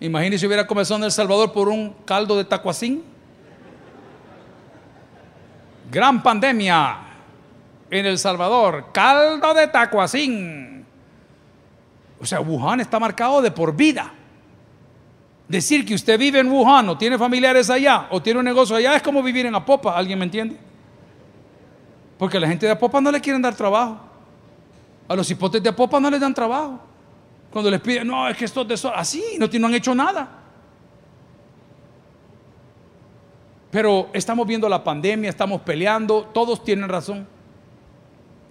Imagínese 0.01 0.41
si 0.41 0.47
hubiera 0.49 0.67
comenzado 0.67 0.99
en 0.99 1.05
El 1.05 1.13
Salvador 1.13 1.53
por 1.53 1.69
un 1.69 1.95
caldo 2.05 2.37
de 2.37 2.45
tacuacín. 2.45 3.05
Gran 5.93 6.21
pandemia 6.25 7.14
en 7.99 8.07
El 8.07 8.19
Salvador, 8.19 8.87
caldo 8.93 9.55
de 9.55 9.69
tacuacín. 9.69 10.85
O 12.21 12.27
sea, 12.27 12.41
Wuhan 12.41 12.81
está 12.81 12.99
marcado 12.99 13.43
de 13.43 13.51
por 13.51 13.75
vida. 13.75 14.13
Decir 15.49 15.85
que 15.85 15.95
usted 15.95 16.19
vive 16.19 16.39
en 16.39 16.51
Wuhan 16.51 16.89
o 16.89 16.97
tiene 16.97 17.19
familiares 17.19 17.69
allá 17.69 18.09
o 18.11 18.23
tiene 18.23 18.39
un 18.39 18.45
negocio 18.45 18.77
allá 18.77 18.97
es 18.97 19.03
como 19.03 19.23
vivir 19.23 19.47
en 19.47 19.55
Apopa, 19.55 19.97
¿alguien 19.97 20.19
me 20.19 20.25
entiende? 20.25 20.57
Porque 22.19 22.39
a 22.39 22.41
la 22.41 22.49
gente 22.49 22.65
de 22.67 22.73
Apopa 22.73 23.01
no 23.01 23.11
le 23.11 23.21
quieren 23.21 23.43
dar 23.43 23.55
trabajo. 23.55 23.99
A 25.07 25.15
los 25.15 25.31
hipotes 25.31 25.63
de 25.63 25.69
Apopa 25.69 26.01
no 26.01 26.09
les 26.11 26.21
dan 26.21 26.33
trabajo. 26.33 26.81
Cuando 27.51 27.71
les 27.71 27.81
piden, 27.81 28.07
no, 28.09 28.27
es 28.27 28.37
que 28.37 28.47
esto 28.47 28.65
de 28.65 28.75
así, 28.95 29.23
no, 29.39 29.47
no 29.47 29.67
han 29.67 29.75
hecho 29.75 29.95
nada. 29.95 30.29
Pero 33.71 34.09
estamos 34.13 34.47
viendo 34.47 34.69
la 34.69 34.83
pandemia, 34.83 35.29
estamos 35.29 35.61
peleando, 35.61 36.31
todos 36.33 36.65
tienen 36.65 36.89
razón. 36.89 37.34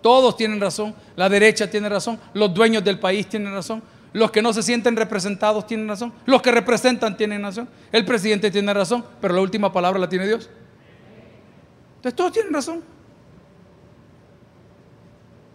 Todos 0.03 0.35
tienen 0.35 0.59
razón. 0.59 0.93
La 1.15 1.29
derecha 1.29 1.71
tiene 1.71 1.87
razón, 1.87 2.19
los 2.33 2.53
dueños 2.53 2.83
del 2.83 2.99
país 2.99 3.27
tienen 3.27 3.53
razón, 3.53 3.81
los 4.11 4.29
que 4.29 4.41
no 4.41 4.53
se 4.53 4.61
sienten 4.61 4.95
representados 4.97 5.65
tienen 5.65 5.87
razón, 5.87 6.13
los 6.25 6.41
que 6.41 6.51
representan 6.51 7.15
tienen 7.15 7.41
razón, 7.41 7.67
el 7.91 8.05
presidente 8.05 8.51
tiene 8.51 8.73
razón, 8.73 9.03
pero 9.21 9.33
la 9.33 9.41
última 9.41 9.71
palabra 9.71 9.97
la 9.97 10.09
tiene 10.09 10.27
Dios. 10.27 10.49
Entonces 11.95 12.15
todos 12.15 12.33
tienen 12.33 12.53
razón. 12.53 12.83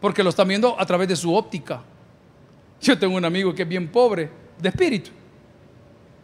Porque 0.01 0.23
lo 0.23 0.31
están 0.31 0.49
viendo 0.49 0.81
a 0.81 0.87
través 0.87 1.09
de 1.09 1.17
su 1.17 1.35
óptica. 1.35 1.83
Yo 2.81 2.99
tengo 2.99 3.17
un 3.17 3.25
amigo 3.25 3.55
que 3.55 3.63
es 3.63 3.69
bien 3.69 3.89
pobre 3.89 4.31
de 4.59 4.69
espíritu. 4.71 5.11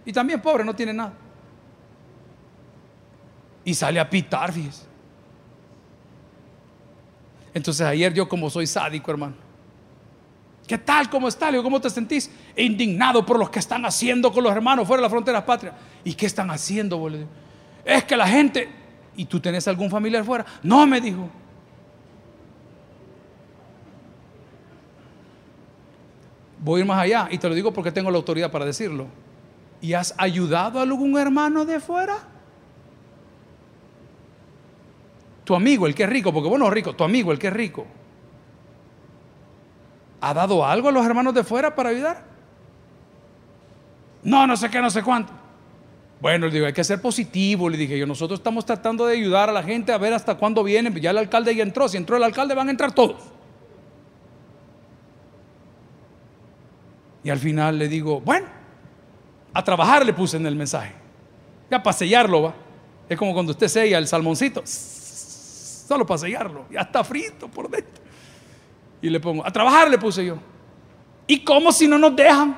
Y 0.07 0.13
también 0.13 0.41
pobre, 0.41 0.65
no 0.65 0.75
tiene 0.75 0.95
nada. 0.95 1.13
Y 3.65 3.75
sale 3.75 4.01
a 4.01 4.09
pitar, 4.09 4.51
fíjese. 4.51 4.94
Entonces 7.55 7.87
ayer 7.87 8.12
yo 8.12 8.29
como 8.29 8.51
soy 8.51 8.67
sádico, 8.67 9.11
hermano. 9.12 9.37
¿Qué 10.67 10.77
tal? 10.77 11.09
¿Cómo 11.09 11.29
está? 11.29 11.51
Le 11.51 11.62
¿cómo 11.62 11.81
te 11.81 11.88
sentís? 11.88 12.31
Indignado 12.57 13.25
por 13.25 13.38
lo 13.38 13.51
que 13.51 13.59
están 13.59 13.85
haciendo 13.85 14.33
con 14.33 14.43
los 14.43 14.53
hermanos 14.53 14.87
fuera 14.87 15.01
de 15.01 15.03
las 15.03 15.11
fronteras 15.11 15.45
patrias. 15.45 15.75
¿Y 16.03 16.14
qué 16.14 16.27
están 16.27 16.51
haciendo, 16.51 16.99
boludo? 16.99 17.27
Es 17.85 18.05
que 18.05 18.17
la 18.17 18.27
gente... 18.27 18.69
¿Y 19.17 19.27
tú 19.27 19.38
tenés 19.38 19.69
algún 19.69 19.88
familiar 19.88 20.25
fuera? 20.25 20.45
No, 20.62 20.85
me 20.87 21.01
dijo. 21.01 21.29
Voy 26.59 26.81
a 26.81 26.83
ir 26.83 26.87
más 26.88 26.99
allá 26.99 27.29
y 27.31 27.38
te 27.38 27.49
lo 27.49 27.55
digo 27.55 27.73
porque 27.73 27.93
tengo 27.93 28.11
la 28.11 28.17
autoridad 28.17 28.51
para 28.51 28.64
decirlo. 28.64 29.07
¿Y 29.81 29.93
has 29.93 30.14
ayudado 30.17 30.81
a 30.81 30.83
algún 30.83 31.17
hermano 31.17 31.64
de 31.64 31.79
fuera? 31.79 32.34
Tu 35.45 35.55
amigo, 35.55 35.87
el 35.87 35.95
que 35.95 36.05
es 36.05 36.09
rico, 36.09 36.33
porque 36.33 36.49
bueno, 36.49 36.69
rico, 36.71 36.95
tu 36.95 37.05
amigo, 37.05 37.31
el 37.31 37.39
que 37.39 37.49
es 37.49 37.53
rico, 37.53 37.87
¿ha 40.21 40.33
dado 40.33 40.65
algo 40.65 40.89
a 40.89 40.93
los 40.93 41.05
hermanos 41.05 41.35
de 41.35 41.45
fuera 41.45 41.75
para 41.75 41.91
ayudar? 41.91 42.25
No, 44.23 44.47
no 44.47 44.57
sé 44.57 44.71
qué, 44.71 44.81
no 44.81 44.91
sé 44.91 45.03
cuánto. 45.03 45.33
Bueno, 46.21 46.47
le 46.47 46.53
digo, 46.53 46.67
hay 46.67 46.73
que 46.73 46.83
ser 46.83 47.03
positivo, 47.03 47.69
le 47.69 47.77
dije 47.77 47.99
yo, 47.99 48.07
nosotros 48.07 48.41
estamos 48.41 48.65
tratando 48.65 49.05
de 49.05 49.15
ayudar 49.15 49.51
a 49.51 49.53
la 49.53 49.63
gente 49.63 49.93
a 49.93 49.99
ver 49.99 50.15
hasta 50.15 50.37
cuándo 50.37 50.65
vienen, 50.65 50.95
ya 50.95 51.11
el 51.11 51.19
alcalde 51.19 51.55
ya 51.55 51.63
entró, 51.63 51.87
si 51.89 51.99
entró 51.99 52.17
el 52.17 52.23
alcalde 52.23 52.55
van 52.55 52.69
a 52.69 52.71
entrar 52.71 52.93
todos. 52.93 53.17
Y 57.23 57.31
al 57.31 57.39
final 57.39 57.79
le 57.79 57.89
digo, 57.89 58.21
bueno, 58.21 58.47
a 59.53 59.63
trabajar 59.63 60.05
le 60.05 60.13
puse 60.13 60.37
en 60.37 60.47
el 60.47 60.57
mensaje. 60.57 60.93
Ya 61.71 61.83
para 61.83 61.97
sellarlo, 61.97 62.43
va. 62.43 62.55
Es 63.09 63.19
como 63.19 63.33
cuando 63.33 63.53
usted 63.53 63.69
sella 63.69 63.99
el 63.99 64.07
salmoncito. 64.07 64.63
Solo 65.87 66.07
para 66.07 66.18
sellarlo. 66.18 66.66
Ya 66.70 66.81
está 66.81 67.05
frito 67.05 67.49
por 67.49 67.68
dentro. 67.68 68.03
Y 69.03 69.11
le 69.11 69.20
pongo, 69.20 69.47
a 69.47 69.51
trabajar 69.51 69.90
le 69.90 69.99
puse 69.99 70.25
yo. 70.25 70.37
¿Y 71.27 71.44
cómo 71.44 71.73
si 71.73 71.87
no 71.87 71.99
nos 71.99 72.16
dejan? 72.16 72.57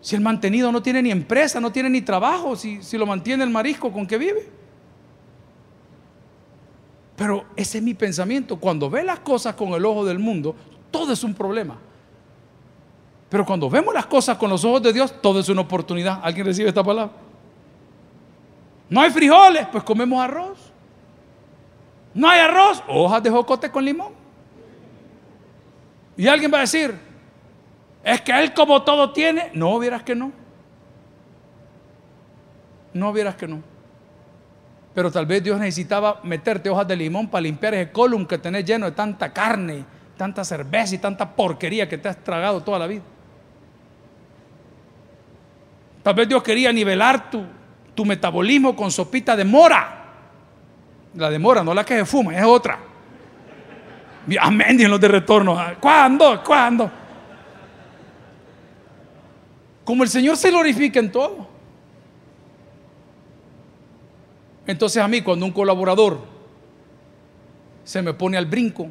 Si 0.00 0.14
el 0.14 0.22
mantenido 0.22 0.70
no 0.72 0.82
tiene 0.82 1.02
ni 1.02 1.10
empresa, 1.10 1.60
no 1.60 1.72
tiene 1.72 1.90
ni 1.90 2.00
trabajo, 2.00 2.56
si, 2.56 2.82
si 2.82 2.96
lo 2.96 3.06
mantiene 3.06 3.44
el 3.44 3.50
marisco 3.50 3.92
con 3.92 4.06
que 4.06 4.16
vive. 4.16 4.48
Pero 7.16 7.44
ese 7.56 7.78
es 7.78 7.84
mi 7.84 7.94
pensamiento. 7.94 8.56
Cuando 8.58 8.88
ve 8.88 9.02
las 9.02 9.20
cosas 9.20 9.54
con 9.54 9.70
el 9.70 9.84
ojo 9.84 10.04
del 10.04 10.18
mundo, 10.18 10.54
todo 10.90 11.12
es 11.12 11.24
un 11.24 11.34
problema. 11.34 11.76
Pero 13.28 13.44
cuando 13.44 13.68
vemos 13.68 13.92
las 13.92 14.06
cosas 14.06 14.38
con 14.38 14.48
los 14.48 14.64
ojos 14.64 14.82
de 14.82 14.92
Dios, 14.92 15.20
todo 15.20 15.40
es 15.40 15.48
una 15.48 15.62
oportunidad. 15.62 16.20
¿Alguien 16.22 16.46
recibe 16.46 16.68
esta 16.68 16.84
palabra? 16.84 17.12
No 18.88 19.00
hay 19.00 19.10
frijoles, 19.10 19.66
pues 19.72 19.82
comemos 19.82 20.22
arroz. 20.22 20.65
No 22.16 22.30
hay 22.30 22.40
arroz, 22.40 22.82
hojas 22.88 23.22
de 23.22 23.28
jocote 23.28 23.70
con 23.70 23.84
limón. 23.84 24.10
Y 26.16 26.26
alguien 26.26 26.50
va 26.50 26.58
a 26.58 26.60
decir, 26.62 26.98
es 28.02 28.22
que 28.22 28.32
él 28.32 28.54
como 28.54 28.82
todo 28.82 29.12
tiene, 29.12 29.50
no 29.52 29.78
vieras 29.78 30.02
que 30.02 30.14
no. 30.14 30.32
No 32.94 33.12
vieras 33.12 33.36
que 33.36 33.46
no. 33.46 33.62
Pero 34.94 35.12
tal 35.12 35.26
vez 35.26 35.44
Dios 35.44 35.60
necesitaba 35.60 36.20
meterte 36.22 36.70
hojas 36.70 36.88
de 36.88 36.96
limón 36.96 37.28
para 37.28 37.42
limpiar 37.42 37.74
ese 37.74 37.92
column 37.92 38.24
que 38.24 38.38
tenés 38.38 38.64
lleno 38.64 38.86
de 38.86 38.92
tanta 38.92 39.30
carne, 39.30 39.84
tanta 40.16 40.42
cerveza 40.42 40.94
y 40.94 40.98
tanta 40.98 41.36
porquería 41.36 41.86
que 41.86 41.98
te 41.98 42.08
has 42.08 42.24
tragado 42.24 42.62
toda 42.62 42.78
la 42.78 42.86
vida. 42.86 43.02
Tal 46.02 46.14
vez 46.14 46.26
Dios 46.26 46.42
quería 46.42 46.72
nivelar 46.72 47.30
tu, 47.30 47.44
tu 47.94 48.06
metabolismo 48.06 48.74
con 48.74 48.90
sopita 48.90 49.36
de 49.36 49.44
mora. 49.44 50.05
La 51.16 51.30
de 51.30 51.38
mora, 51.38 51.64
no 51.64 51.74
la 51.74 51.84
que 51.84 51.96
se 51.98 52.04
fuma, 52.04 52.36
es 52.36 52.44
otra. 52.44 52.78
Amén, 54.40 54.80
en 54.80 54.90
los 54.90 55.00
de 55.00 55.08
retorno. 55.08 55.56
¿Cuándo? 55.80 56.42
¿Cuándo? 56.44 56.90
Como 59.84 60.02
el 60.02 60.08
Señor 60.08 60.36
se 60.36 60.50
glorifica 60.50 60.98
en 60.98 61.10
todo. 61.10 61.48
Entonces 64.66 65.02
a 65.02 65.06
mí 65.06 65.22
cuando 65.22 65.46
un 65.46 65.52
colaborador 65.52 66.18
se 67.84 68.02
me 68.02 68.12
pone 68.12 68.36
al 68.36 68.46
brinco, 68.46 68.88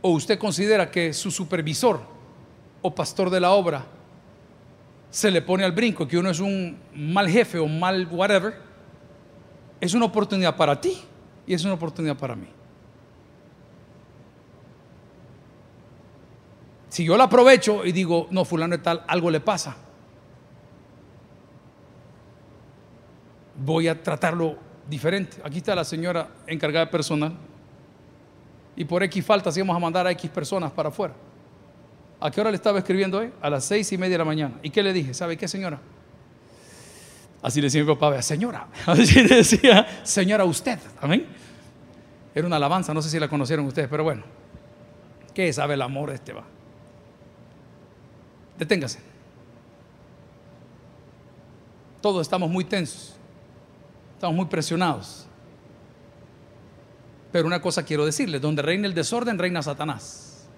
o 0.00 0.10
usted 0.10 0.38
considera 0.38 0.88
que 0.88 1.12
su 1.12 1.32
supervisor 1.32 2.00
o 2.82 2.94
pastor 2.94 3.30
de 3.30 3.40
la 3.40 3.50
obra 3.50 3.84
se 5.10 5.30
le 5.32 5.42
pone 5.42 5.64
al 5.64 5.72
brinco 5.72 6.06
que 6.06 6.16
uno 6.16 6.30
es 6.30 6.38
un 6.38 6.78
mal 6.94 7.28
jefe 7.28 7.58
o 7.58 7.66
mal 7.66 8.06
whatever, 8.12 8.65
es 9.80 9.94
una 9.94 10.06
oportunidad 10.06 10.56
para 10.56 10.80
ti 10.80 10.98
y 11.46 11.54
es 11.54 11.64
una 11.64 11.74
oportunidad 11.74 12.16
para 12.16 12.34
mí. 12.34 12.48
si 16.96 17.04
yo 17.04 17.14
la 17.18 17.24
aprovecho 17.24 17.84
y 17.84 17.92
digo, 17.92 18.26
no, 18.30 18.46
fulano 18.46 18.74
de 18.74 18.82
tal, 18.82 19.04
algo 19.06 19.30
le 19.30 19.40
pasa, 19.40 19.76
voy 23.54 23.86
a 23.86 24.02
tratarlo 24.02 24.56
diferente. 24.88 25.36
Aquí 25.44 25.58
está 25.58 25.74
la 25.74 25.84
señora 25.84 26.26
encargada 26.46 26.86
de 26.86 26.90
personal. 26.90 27.34
Y 28.76 28.86
por 28.86 29.02
X 29.02 29.22
faltas 29.26 29.54
íbamos 29.58 29.76
a 29.76 29.78
mandar 29.78 30.06
a 30.06 30.10
X 30.12 30.30
personas 30.30 30.72
para 30.72 30.88
afuera. 30.88 31.12
¿A 32.18 32.30
qué 32.30 32.40
hora 32.40 32.50
le 32.50 32.56
estaba 32.56 32.78
escribiendo 32.78 33.18
hoy? 33.18 33.30
A 33.42 33.50
las 33.50 33.66
seis 33.66 33.92
y 33.92 33.98
media 33.98 34.14
de 34.14 34.18
la 34.18 34.24
mañana. 34.24 34.54
¿Y 34.62 34.70
qué 34.70 34.82
le 34.82 34.94
dije? 34.94 35.12
¿Sabe 35.12 35.36
qué, 35.36 35.46
señora? 35.48 35.78
Así 37.46 37.60
le 37.60 37.66
decía 37.66 37.84
mi 37.84 37.94
papá, 37.94 38.20
señora. 38.22 38.66
Así 38.86 39.22
le 39.22 39.36
decía, 39.36 39.86
señora, 40.02 40.44
usted. 40.44 40.80
Amén. 41.00 41.24
Era 42.34 42.44
una 42.44 42.56
alabanza, 42.56 42.92
no 42.92 43.00
sé 43.00 43.08
si 43.08 43.20
la 43.20 43.28
conocieron 43.28 43.64
ustedes, 43.66 43.88
pero 43.88 44.02
bueno. 44.02 44.24
¿Qué 45.32 45.52
sabe 45.52 45.74
el 45.74 45.82
amor 45.82 46.10
este 46.10 46.32
va? 46.32 46.42
Deténgase. 48.58 48.98
Todos 52.00 52.22
estamos 52.22 52.50
muy 52.50 52.64
tensos. 52.64 53.14
Estamos 54.14 54.34
muy 54.34 54.46
presionados. 54.46 55.28
Pero 57.30 57.46
una 57.46 57.62
cosa 57.62 57.84
quiero 57.84 58.04
decirles, 58.04 58.40
donde 58.40 58.60
reina 58.60 58.88
el 58.88 58.94
desorden, 58.94 59.38
reina 59.38 59.62
Satanás. 59.62 60.48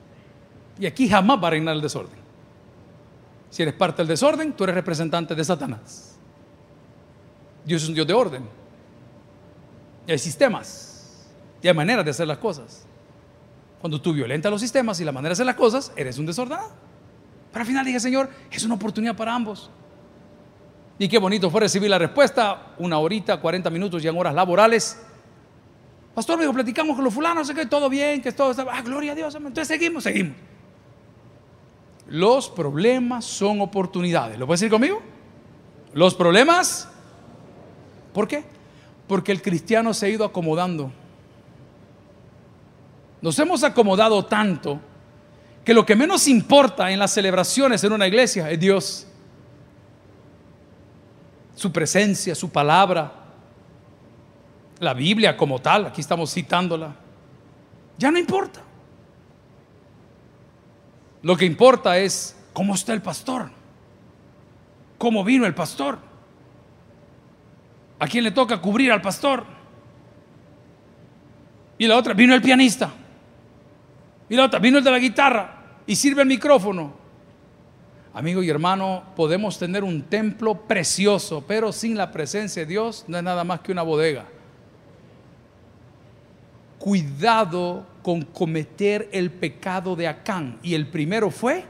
Y 0.80 0.86
aquí 0.86 1.06
jamás 1.06 1.38
va 1.38 1.48
a 1.48 1.50
reinar 1.50 1.74
el 1.74 1.82
desorden. 1.82 2.16
Si 3.50 3.60
eres 3.60 3.74
parte 3.74 3.98
del 3.98 4.08
desorden, 4.08 4.54
tú 4.54 4.64
eres 4.64 4.74
representante 4.74 5.34
de 5.34 5.44
Satanás. 5.44 6.07
Dios 7.68 7.82
es 7.82 7.88
un 7.88 7.94
Dios 7.94 8.06
de 8.06 8.14
orden. 8.14 8.42
Y 10.06 10.12
hay 10.12 10.18
sistemas. 10.18 11.26
Y 11.62 11.68
hay 11.68 11.74
maneras 11.74 12.04
de 12.04 12.10
hacer 12.10 12.26
las 12.26 12.38
cosas. 12.38 12.86
Cuando 13.80 14.00
tú 14.00 14.12
violentas 14.12 14.50
los 14.50 14.60
sistemas 14.60 14.98
y 15.00 15.04
la 15.04 15.12
manera 15.12 15.30
de 15.30 15.32
hacer 15.34 15.46
las 15.46 15.54
cosas, 15.54 15.92
eres 15.94 16.18
un 16.18 16.26
desordenado. 16.26 16.70
Pero 17.52 17.60
al 17.60 17.66
final 17.66 17.84
dije, 17.84 18.00
Señor, 18.00 18.30
es 18.50 18.64
una 18.64 18.74
oportunidad 18.74 19.14
para 19.14 19.34
ambos. 19.34 19.70
Y 20.98 21.08
qué 21.08 21.18
bonito 21.18 21.50
fue 21.50 21.60
recibir 21.60 21.90
la 21.90 21.98
respuesta, 21.98 22.74
una 22.78 22.98
horita, 22.98 23.38
40 23.40 23.70
minutos 23.70 24.02
ya 24.02 24.10
en 24.10 24.18
horas 24.18 24.34
laborales. 24.34 25.00
Pastor, 26.14 26.36
me 26.36 26.44
dijo, 26.44 26.54
platicamos 26.54 26.96
con 26.96 27.04
los 27.04 27.14
fulanos, 27.14 27.46
sé 27.46 27.54
que 27.54 27.66
todo 27.66 27.88
bien, 27.88 28.20
que 28.20 28.32
todo 28.32 28.50
está, 28.50 28.66
ah, 28.68 28.82
gloria 28.82 29.12
a 29.12 29.14
Dios, 29.14 29.34
entonces 29.34 29.68
seguimos, 29.68 30.02
seguimos. 30.02 30.36
Los 32.08 32.48
problemas 32.48 33.24
son 33.24 33.60
oportunidades. 33.60 34.38
¿Lo 34.38 34.46
puedes 34.46 34.60
decir 34.60 34.72
conmigo? 34.72 35.00
Los 35.92 36.14
problemas, 36.14 36.88
¿por 38.12 38.28
qué? 38.28 38.44
Porque 39.06 39.32
el 39.32 39.42
cristiano 39.42 39.94
se 39.94 40.06
ha 40.06 40.08
ido 40.08 40.24
acomodando. 40.24 40.92
Nos 43.20 43.38
hemos 43.38 43.64
acomodado 43.64 44.24
tanto 44.24 44.80
que 45.64 45.74
lo 45.74 45.84
que 45.84 45.96
menos 45.96 46.28
importa 46.28 46.90
en 46.90 46.98
las 46.98 47.12
celebraciones 47.12 47.82
en 47.84 47.92
una 47.92 48.06
iglesia 48.06 48.50
es 48.50 48.60
Dios 48.60 49.06
su 51.58 51.72
presencia, 51.72 52.36
su 52.36 52.50
palabra, 52.50 53.12
la 54.78 54.94
Biblia 54.94 55.36
como 55.36 55.58
tal, 55.58 55.86
aquí 55.86 56.00
estamos 56.00 56.32
citándola, 56.32 56.94
ya 57.98 58.12
no 58.12 58.18
importa. 58.18 58.60
Lo 61.22 61.36
que 61.36 61.44
importa 61.44 61.98
es 61.98 62.36
cómo 62.52 62.76
está 62.76 62.92
el 62.92 63.02
pastor, 63.02 63.50
cómo 64.98 65.24
vino 65.24 65.46
el 65.46 65.54
pastor, 65.54 65.98
a 67.98 68.06
quién 68.06 68.24
le 68.24 68.30
toca 68.30 68.60
cubrir 68.60 68.92
al 68.92 69.02
pastor. 69.02 69.44
Y 71.78 71.86
la 71.86 71.96
otra, 71.96 72.14
vino 72.14 72.34
el 72.34 72.42
pianista. 72.42 72.92
Y 74.28 74.36
la 74.36 74.44
otra, 74.44 74.58
vino 74.58 74.78
el 74.78 74.84
de 74.84 74.90
la 74.90 74.98
guitarra 74.98 75.58
y 75.86 75.96
sirve 75.96 76.22
el 76.22 76.28
micrófono. 76.28 76.92
Amigo 78.14 78.42
y 78.42 78.50
hermano, 78.50 79.04
podemos 79.14 79.58
tener 79.58 79.84
un 79.84 80.02
templo 80.02 80.66
precioso, 80.66 81.44
pero 81.46 81.72
sin 81.72 81.96
la 81.96 82.10
presencia 82.10 82.62
de 82.62 82.66
Dios 82.66 83.04
no 83.06 83.16
es 83.16 83.22
nada 83.22 83.44
más 83.44 83.60
que 83.60 83.72
una 83.72 83.82
bodega. 83.82 84.26
Cuidado 86.78 87.86
con 88.02 88.22
cometer 88.22 89.08
el 89.12 89.30
pecado 89.30 89.94
de 89.96 90.08
Acán. 90.08 90.58
Y 90.62 90.74
el 90.74 90.88
primero 90.88 91.30
fue 91.30 91.64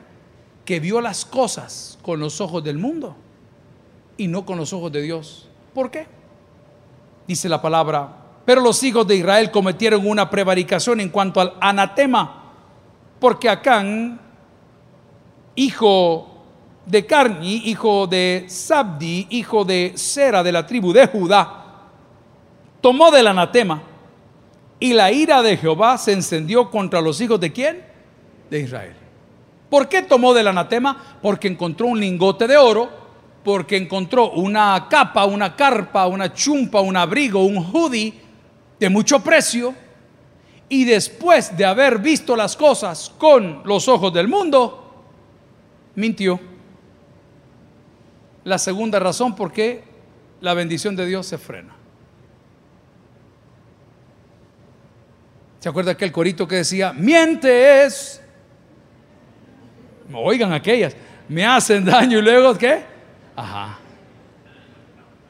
que 0.65 0.81
vio 0.81 1.01
las 1.01 1.25
cosas 1.25 1.99
con 2.03 2.21
los 2.21 2.41
ojos 2.41 2.63
del 2.63 2.79
mundo 2.79 3.17
y 4.17 4.29
no 4.29 4.45
con 4.45 4.59
los 4.59 4.73
ojos 4.73 4.93
de 4.93 5.03
Dios. 5.03 5.49
¿Por 5.75 5.91
qué? 5.91 6.18
Dice 7.29 7.49
la 7.49 7.61
palabra, 7.61 8.09
pero 8.47 8.63
los 8.63 8.83
hijos 8.83 9.07
de 9.07 9.17
Israel 9.17 9.51
cometieron 9.51 10.07
una 10.07 10.31
prevaricación 10.31 10.99
en 10.99 11.11
cuanto 11.11 11.43
al 11.43 11.53
anatema, 11.61 12.43
porque 13.21 13.51
Acán, 13.51 14.19
hijo 15.55 16.27
de 16.87 17.05
Carni, 17.05 17.65
hijo 17.67 18.07
de 18.07 18.47
Sabdi, 18.49 19.27
hijo 19.29 19.67
de 19.67 19.93
Sera 19.97 20.43
de 20.43 20.53
la 20.53 20.67
tribu 20.67 20.95
de 20.95 21.07
Judá, 21.07 21.65
tomó 22.81 23.11
del 23.11 23.27
anatema 23.27 23.83
y 24.81 24.95
la 24.95 25.13
ira 25.13 25.43
de 25.43 25.59
Jehová 25.59 25.99
se 25.99 26.13
encendió 26.13 26.71
contra 26.71 27.03
los 27.03 27.21
hijos 27.21 27.39
de 27.39 27.53
quién? 27.53 27.85
De 28.49 28.61
Israel. 28.61 28.95
¿Por 29.69 29.87
qué 29.89 30.01
tomó 30.01 30.33
del 30.33 30.49
anatema? 30.49 31.19
Porque 31.21 31.49
encontró 31.49 31.89
un 31.89 32.01
lingote 32.01 32.47
de 32.47 32.57
oro, 32.57 32.89
porque 33.45 33.77
encontró 33.77 34.31
una 34.33 34.87
capa, 34.89 35.25
una 35.25 35.55
carpa, 35.55 36.07
una 36.07 36.33
chumpa, 36.33 36.81
un 36.81 36.97
abrigo, 36.97 37.45
un 37.45 37.57
hoodie 37.57 38.15
de 38.79 38.89
mucho 38.89 39.21
precio. 39.21 39.75
Y 40.69 40.85
después 40.85 41.57
de 41.57 41.65
haber 41.65 41.99
visto 41.99 42.37
las 42.37 42.57
cosas 42.57 43.11
con 43.17 43.63
los 43.65 43.89
ojos 43.89 44.13
del 44.13 44.29
mundo, 44.29 45.05
mintió. 45.95 46.39
La 48.45 48.59
segunda 48.59 48.99
razón 48.99 49.35
por 49.35 49.53
qué 49.53 49.83
la 50.41 50.55
bendición 50.55 50.95
de 50.95 51.07
Dios 51.07 51.27
se 51.27 51.39
frena. 51.39 51.75
¿Se 55.59 55.69
acuerda 55.69 55.93
aquel 55.93 56.13
corito 56.13 56.47
que 56.47 56.57
decía, 56.57 56.93
mientes? 56.93 58.23
Oigan 60.13 60.53
aquellas, 60.53 60.97
me 61.29 61.45
hacen 61.45 61.85
daño 61.85 62.19
y 62.19 62.23
luego 62.23 62.57
¿qué? 62.57 62.83
Ajá. 63.39 63.79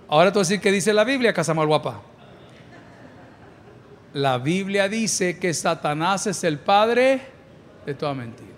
Ahora 0.09 0.33
tú 0.33 0.39
decir 0.39 0.61
que 0.61 0.73
dice 0.73 0.95
la 0.95 1.05
Biblia, 1.05 1.35
Casamal 1.35 1.67
Guapa. 1.67 2.01
La 4.15 4.39
Biblia 4.39 4.89
dice 4.89 5.39
que 5.39 5.53
Satanás 5.53 6.27
es 6.27 6.43
el 6.43 6.59
padre 6.59 7.21
de 7.85 7.93
toda 7.93 8.15
mentira. 8.15 8.49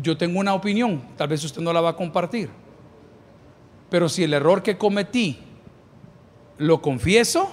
Yo 0.00 0.16
tengo 0.16 0.38
una 0.38 0.54
opinión, 0.54 1.02
tal 1.16 1.26
vez 1.26 1.42
usted 1.42 1.60
no 1.60 1.72
la 1.72 1.80
va 1.80 1.90
a 1.90 1.96
compartir. 1.96 2.50
Pero 3.90 4.08
si 4.08 4.22
el 4.22 4.32
error 4.32 4.62
que 4.62 4.78
cometí 4.78 5.40
lo 6.58 6.80
confieso, 6.80 7.50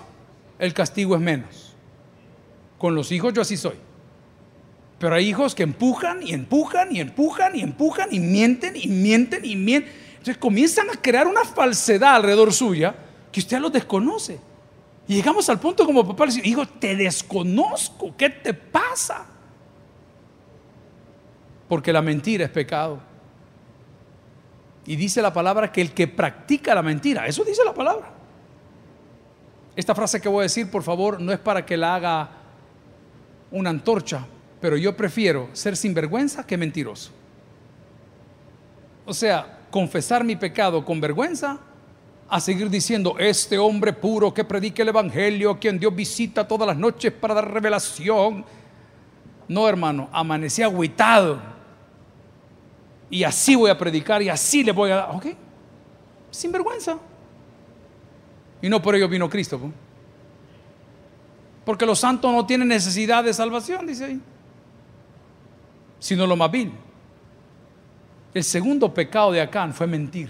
el 0.60 0.76
castigo 0.76 1.16
es 1.16 1.22
menos. 1.22 1.76
Con 2.78 2.94
los 2.94 3.12
hijos 3.12 3.34
yo 3.34 3.42
así 3.42 3.58
soy. 3.58 3.78
Pero 5.00 5.16
hay 5.16 5.28
hijos 5.28 5.56
que 5.56 5.64
empujan 5.64 6.22
y 6.22 6.34
empujan 6.34 6.96
y 6.96 7.00
empujan 7.00 7.56
y 7.56 7.62
empujan 7.62 8.10
y 8.12 8.20
mienten 8.20 8.76
y 8.76 8.88
mienten 8.88 9.44
y 9.44 9.56
mienten. 9.56 10.09
Entonces 10.20 10.38
comienzan 10.38 10.90
a 10.90 11.02
crear 11.02 11.28
una 11.28 11.46
falsedad 11.46 12.16
alrededor 12.16 12.52
suya 12.52 12.94
que 13.32 13.40
usted 13.40 13.58
los 13.60 13.72
desconoce. 13.72 14.38
Y 15.08 15.16
llegamos 15.16 15.50
al 15.50 15.60
punto 15.60 15.86
como 15.86 16.06
papá 16.06 16.26
le 16.26 16.34
dice, 16.34 16.48
hijo, 16.48 16.68
te 16.68 16.96
desconozco, 16.96 18.14
¿qué 18.18 18.30
te 18.30 18.54
pasa? 18.54 19.26
Porque 21.70 21.94
la 21.94 22.02
mentira 22.02 22.46
es 22.46 22.52
pecado. 22.52 23.00
Y 24.86 24.98
dice 24.98 25.22
la 25.22 25.32
palabra 25.32 25.72
que 25.72 25.80
el 25.80 25.94
que 25.94 26.08
practica 26.08 26.76
la 26.76 26.82
mentira, 26.82 27.26
eso 27.26 27.46
dice 27.46 27.64
la 27.64 27.74
palabra. 27.74 28.12
Esta 29.76 29.96
frase 29.96 30.20
que 30.20 30.28
voy 30.28 30.42
a 30.42 30.44
decir, 30.44 30.70
por 30.70 30.84
favor, 30.84 31.22
no 31.22 31.32
es 31.32 31.40
para 31.40 31.66
que 31.66 31.78
la 31.78 31.96
haga 31.96 32.30
una 33.52 33.70
antorcha, 33.70 34.26
pero 34.60 34.76
yo 34.76 34.98
prefiero 34.98 35.50
ser 35.54 35.78
sinvergüenza 35.78 36.46
que 36.46 36.58
mentiroso. 36.58 37.12
O 39.06 39.14
sea, 39.14 39.59
confesar 39.70 40.24
mi 40.24 40.36
pecado 40.36 40.84
con 40.84 41.00
vergüenza 41.00 41.60
a 42.30 42.40
seguir 42.40 42.70
diciendo, 42.70 43.16
este 43.18 43.58
hombre 43.58 43.92
puro 43.92 44.34
que 44.34 44.44
predique 44.44 44.84
el 44.84 44.90
Evangelio, 44.90 45.60
quien 45.60 45.80
Dios 45.80 45.96
visita 45.96 46.48
todas 46.48 46.68
las 46.68 46.78
noches 46.78 47.12
para 47.12 47.34
dar 47.34 47.52
revelación. 47.52 48.46
No, 49.48 49.68
hermano, 49.68 50.10
amanecí 50.12 50.62
agüitado 50.62 51.40
y 53.10 53.24
así 53.24 53.56
voy 53.56 53.72
a 53.72 53.78
predicar 53.78 54.22
y 54.22 54.30
así 54.30 54.64
le 54.64 54.72
voy 54.72 54.92
a 54.92 54.96
dar. 54.98 55.16
Ok, 55.16 55.28
sin 56.30 56.52
vergüenza. 56.52 56.98
Y 58.62 58.70
no 58.70 58.82
por 58.82 58.96
ello 58.96 59.08
vino 59.08 59.30
Cristo. 59.30 59.60
Porque 61.66 61.86
los 61.86 62.00
santos 62.00 62.32
no 62.32 62.46
tienen 62.46 62.68
necesidad 62.68 63.24
de 63.24 63.34
salvación, 63.34 63.88
dice 63.88 64.06
ahí. 64.06 64.22
Sino 65.98 66.28
lo 66.28 66.36
más 66.36 66.52
vil. 66.52 66.72
El 68.34 68.44
segundo 68.44 68.94
pecado 68.94 69.32
de 69.32 69.42
Acán 69.42 69.74
fue 69.74 69.88
mentir. 69.88 70.30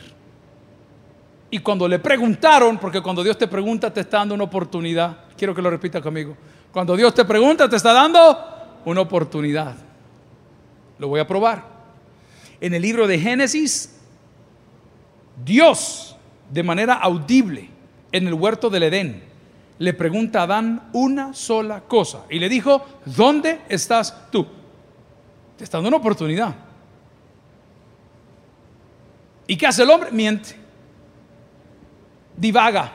Y 1.51 1.59
cuando 1.59 1.87
le 1.87 1.99
preguntaron, 1.99 2.77
porque 2.77 3.01
cuando 3.01 3.23
Dios 3.23 3.37
te 3.37 3.47
pregunta 3.47 3.91
te 3.91 4.01
está 4.01 4.17
dando 4.19 4.35
una 4.35 4.43
oportunidad, 4.43 5.17
quiero 5.35 5.55
que 5.55 5.61
lo 5.61 5.69
repita 5.69 6.01
conmigo, 6.01 6.37
cuando 6.71 6.95
Dios 6.95 7.13
te 7.13 7.25
pregunta 7.25 7.67
te 7.67 7.75
está 7.75 7.91
dando 7.91 8.37
una 8.85 9.01
oportunidad. 9.01 9.75
Lo 10.99 11.07
voy 11.07 11.19
a 11.19 11.27
probar. 11.27 11.63
En 12.61 12.73
el 12.73 12.81
libro 12.81 13.07
de 13.07 13.17
Génesis, 13.17 13.99
Dios, 15.43 16.15
de 16.51 16.63
manera 16.63 16.95
audible, 16.95 17.69
en 18.11 18.27
el 18.27 18.33
huerto 18.33 18.69
del 18.69 18.83
Edén, 18.83 19.23
le 19.79 19.93
pregunta 19.93 20.41
a 20.41 20.43
Adán 20.43 20.89
una 20.93 21.33
sola 21.33 21.81
cosa. 21.81 22.25
Y 22.29 22.37
le 22.37 22.49
dijo, 22.49 22.85
¿dónde 23.05 23.61
estás 23.69 24.29
tú? 24.29 24.45
Te 25.57 25.63
está 25.63 25.77
dando 25.77 25.87
una 25.87 25.97
oportunidad. 25.97 26.68
¿Y 29.49 29.57
qué 29.57 29.65
hace 29.65 29.81
el 29.81 29.89
hombre? 29.89 30.11
Miente. 30.11 30.55
Divaga. 32.37 32.91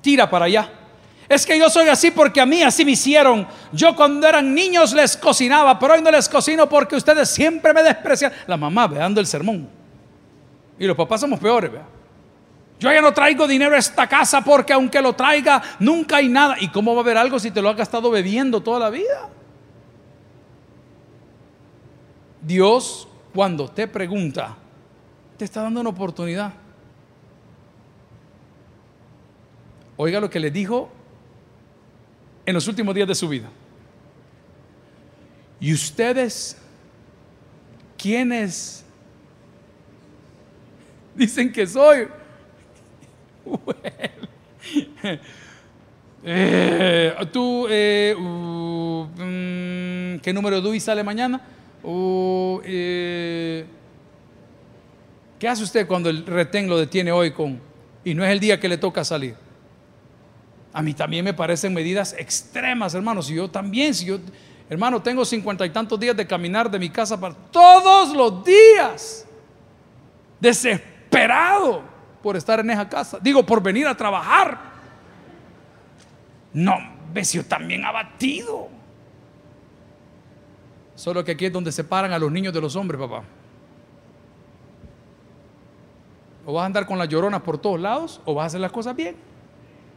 Tira 0.00 0.28
para 0.28 0.46
allá. 0.46 0.66
Es 1.28 1.44
que 1.44 1.58
yo 1.58 1.68
soy 1.68 1.86
así 1.88 2.10
porque 2.10 2.40
a 2.40 2.46
mí 2.46 2.62
así 2.62 2.82
me 2.82 2.92
hicieron. 2.92 3.46
Yo 3.72 3.94
cuando 3.94 4.26
eran 4.26 4.54
niños 4.54 4.94
les 4.94 5.18
cocinaba, 5.18 5.78
pero 5.78 5.92
hoy 5.92 6.00
no 6.00 6.10
les 6.10 6.30
cocino 6.30 6.66
porque 6.66 6.96
ustedes 6.96 7.28
siempre 7.28 7.74
me 7.74 7.82
desprecian. 7.82 8.32
La 8.46 8.56
mamá 8.56 8.86
veando 8.86 9.20
el 9.20 9.26
sermón. 9.26 9.68
Y 10.78 10.86
los 10.86 10.96
papás 10.96 11.20
somos 11.20 11.38
peores, 11.38 11.70
vea. 11.70 11.84
Yo 12.80 12.90
ya 12.90 13.02
no 13.02 13.12
traigo 13.12 13.46
dinero 13.46 13.74
a 13.74 13.78
esta 13.78 14.08
casa 14.08 14.40
porque 14.40 14.72
aunque 14.72 15.02
lo 15.02 15.12
traiga, 15.12 15.62
nunca 15.78 16.16
hay 16.16 16.28
nada. 16.30 16.56
¿Y 16.58 16.68
cómo 16.68 16.94
va 16.94 17.02
a 17.02 17.04
haber 17.04 17.18
algo 17.18 17.38
si 17.38 17.50
te 17.50 17.60
lo 17.60 17.68
has 17.68 17.76
gastado 17.76 18.10
bebiendo 18.10 18.62
toda 18.62 18.80
la 18.80 18.88
vida? 18.88 19.28
Dios, 22.40 23.06
cuando 23.34 23.68
te 23.68 23.86
pregunta, 23.86 24.56
te 25.42 25.46
está 25.46 25.60
dando 25.60 25.80
una 25.80 25.90
oportunidad. 25.90 26.52
Oiga 29.96 30.20
lo 30.20 30.30
que 30.30 30.38
le 30.38 30.52
dijo 30.52 30.88
en 32.46 32.54
los 32.54 32.68
últimos 32.68 32.94
días 32.94 33.08
de 33.08 33.16
su 33.16 33.28
vida. 33.28 33.48
¿Y 35.58 35.74
ustedes 35.74 36.56
quiénes 37.98 38.84
dicen 41.16 41.52
que 41.52 41.66
soy? 41.66 42.06
Eh, 46.24 47.16
tú, 47.32 47.66
eh, 47.68 48.14
uh, 48.16 49.08
mm, 49.16 50.20
¿qué 50.20 50.32
número 50.32 50.54
de 50.54 50.62
DUI 50.62 50.78
sale 50.78 51.02
mañana? 51.02 51.40
Uh, 51.82 52.60
eh, 52.64 53.66
¿Qué 55.42 55.48
hace 55.48 55.64
usted 55.64 55.88
cuando 55.88 56.08
el 56.08 56.24
retén 56.24 56.68
lo 56.68 56.78
detiene 56.78 57.10
hoy 57.10 57.32
con 57.32 57.60
y 58.04 58.14
no 58.14 58.24
es 58.24 58.30
el 58.30 58.38
día 58.38 58.60
que 58.60 58.68
le 58.68 58.78
toca 58.78 59.02
salir? 59.02 59.34
A 60.72 60.80
mí 60.82 60.94
también 60.94 61.24
me 61.24 61.34
parecen 61.34 61.74
medidas 61.74 62.14
extremas, 62.16 62.94
hermanos. 62.94 63.26
Si 63.26 63.34
yo 63.34 63.50
también, 63.50 63.92
si 63.92 64.04
yo, 64.04 64.20
hermano, 64.70 65.02
tengo 65.02 65.24
cincuenta 65.24 65.66
y 65.66 65.70
tantos 65.70 65.98
días 65.98 66.16
de 66.16 66.28
caminar 66.28 66.70
de 66.70 66.78
mi 66.78 66.88
casa 66.88 67.18
para 67.18 67.34
todos 67.34 68.14
los 68.14 68.44
días, 68.44 69.26
desesperado 70.38 71.82
por 72.22 72.36
estar 72.36 72.60
en 72.60 72.70
esa 72.70 72.88
casa. 72.88 73.18
Digo, 73.20 73.44
por 73.44 73.60
venir 73.60 73.88
a 73.88 73.96
trabajar. 73.96 74.60
No, 76.52 76.76
ves, 77.12 77.32
yo 77.32 77.44
también 77.44 77.84
abatido. 77.84 78.68
Solo 80.94 81.24
que 81.24 81.32
aquí 81.32 81.46
es 81.46 81.52
donde 81.52 81.72
separan 81.72 82.12
a 82.12 82.18
los 82.20 82.30
niños 82.30 82.54
de 82.54 82.60
los 82.60 82.76
hombres, 82.76 83.00
papá. 83.00 83.24
O 86.44 86.54
vas 86.54 86.62
a 86.62 86.66
andar 86.66 86.86
con 86.86 86.98
las 86.98 87.08
lloronas 87.08 87.42
por 87.42 87.58
todos 87.58 87.80
lados 87.80 88.20
o 88.24 88.34
vas 88.34 88.44
a 88.44 88.46
hacer 88.46 88.60
las 88.60 88.72
cosas 88.72 88.96
bien. 88.96 89.16